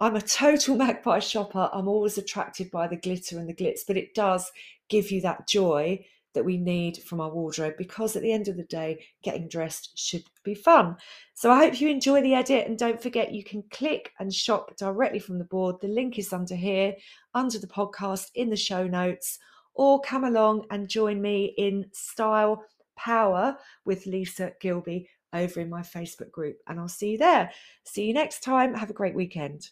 I'm 0.00 0.16
a 0.16 0.20
total 0.20 0.76
magpie 0.84 1.20
shopper. 1.20 1.70
I'm 1.72 1.88
always 1.88 2.18
attracted 2.18 2.70
by 2.72 2.88
the 2.88 2.96
glitter 2.96 3.38
and 3.38 3.48
the 3.48 3.54
glitz, 3.54 3.80
but 3.86 3.96
it 3.96 4.12
does 4.12 4.50
give 4.88 5.10
you 5.12 5.20
that 5.22 5.48
joy 5.48 6.04
that 6.34 6.44
we 6.44 6.56
need 6.56 6.96
from 6.96 7.20
our 7.20 7.30
wardrobe 7.30 7.74
because 7.78 8.16
at 8.16 8.22
the 8.22 8.32
end 8.32 8.48
of 8.48 8.56
the 8.56 8.64
day, 8.64 9.06
getting 9.22 9.48
dressed 9.48 9.96
should 9.96 10.24
be 10.42 10.56
fun. 10.56 10.96
So 11.34 11.52
I 11.52 11.58
hope 11.58 11.80
you 11.80 11.88
enjoy 11.88 12.22
the 12.22 12.34
edit 12.34 12.66
and 12.66 12.76
don't 12.76 13.00
forget 13.00 13.32
you 13.32 13.44
can 13.44 13.62
click 13.70 14.10
and 14.18 14.34
shop 14.34 14.76
directly 14.76 15.20
from 15.20 15.38
the 15.38 15.44
board. 15.44 15.76
The 15.80 15.86
link 15.86 16.18
is 16.18 16.32
under 16.32 16.56
here, 16.56 16.94
under 17.34 17.60
the 17.60 17.68
podcast, 17.68 18.30
in 18.34 18.50
the 18.50 18.56
show 18.56 18.88
notes 18.88 19.38
or 19.74 20.00
come 20.00 20.24
along 20.24 20.66
and 20.70 20.88
join 20.88 21.20
me 21.20 21.54
in 21.56 21.86
Style 21.92 22.64
Power 22.96 23.56
with 23.84 24.06
Lisa 24.06 24.52
Gilby 24.60 25.08
over 25.32 25.60
in 25.60 25.68
my 25.68 25.82
Facebook 25.82 26.30
group. 26.30 26.58
And 26.68 26.78
I'll 26.78 26.88
see 26.88 27.12
you 27.12 27.18
there. 27.18 27.50
See 27.84 28.06
you 28.06 28.14
next 28.14 28.40
time. 28.40 28.74
Have 28.74 28.90
a 28.90 28.94
great 28.94 29.14
weekend. 29.14 29.68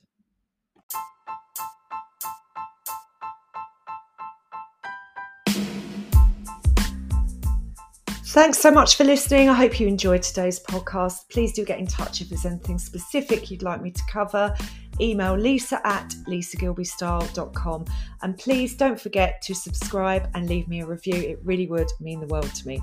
Thanks 8.32 8.56
so 8.56 8.70
much 8.70 8.96
for 8.96 9.04
listening. 9.04 9.50
I 9.50 9.52
hope 9.52 9.78
you 9.78 9.86
enjoyed 9.86 10.22
today's 10.22 10.58
podcast. 10.58 11.28
Please 11.28 11.52
do 11.52 11.66
get 11.66 11.78
in 11.78 11.86
touch 11.86 12.22
if 12.22 12.30
there's 12.30 12.46
anything 12.46 12.78
specific 12.78 13.50
you'd 13.50 13.62
like 13.62 13.82
me 13.82 13.90
to 13.90 14.02
cover 14.08 14.56
email 15.00 15.37
lisa 15.37 15.81
at 15.87 16.14
lisagilbystyle.com. 16.28 17.85
And 18.22 18.38
please 18.38 18.74
don't 18.76 19.00
forget 19.00 19.42
to 19.42 19.55
subscribe 19.55 20.31
and 20.35 20.48
leave 20.48 20.68
me 20.68 20.81
a 20.81 20.87
review. 20.87 21.14
It 21.14 21.40
really 21.42 21.66
would 21.66 21.90
mean 22.00 22.20
the 22.20 22.26
world 22.26 22.55
to 22.55 22.66
me. 22.66 22.83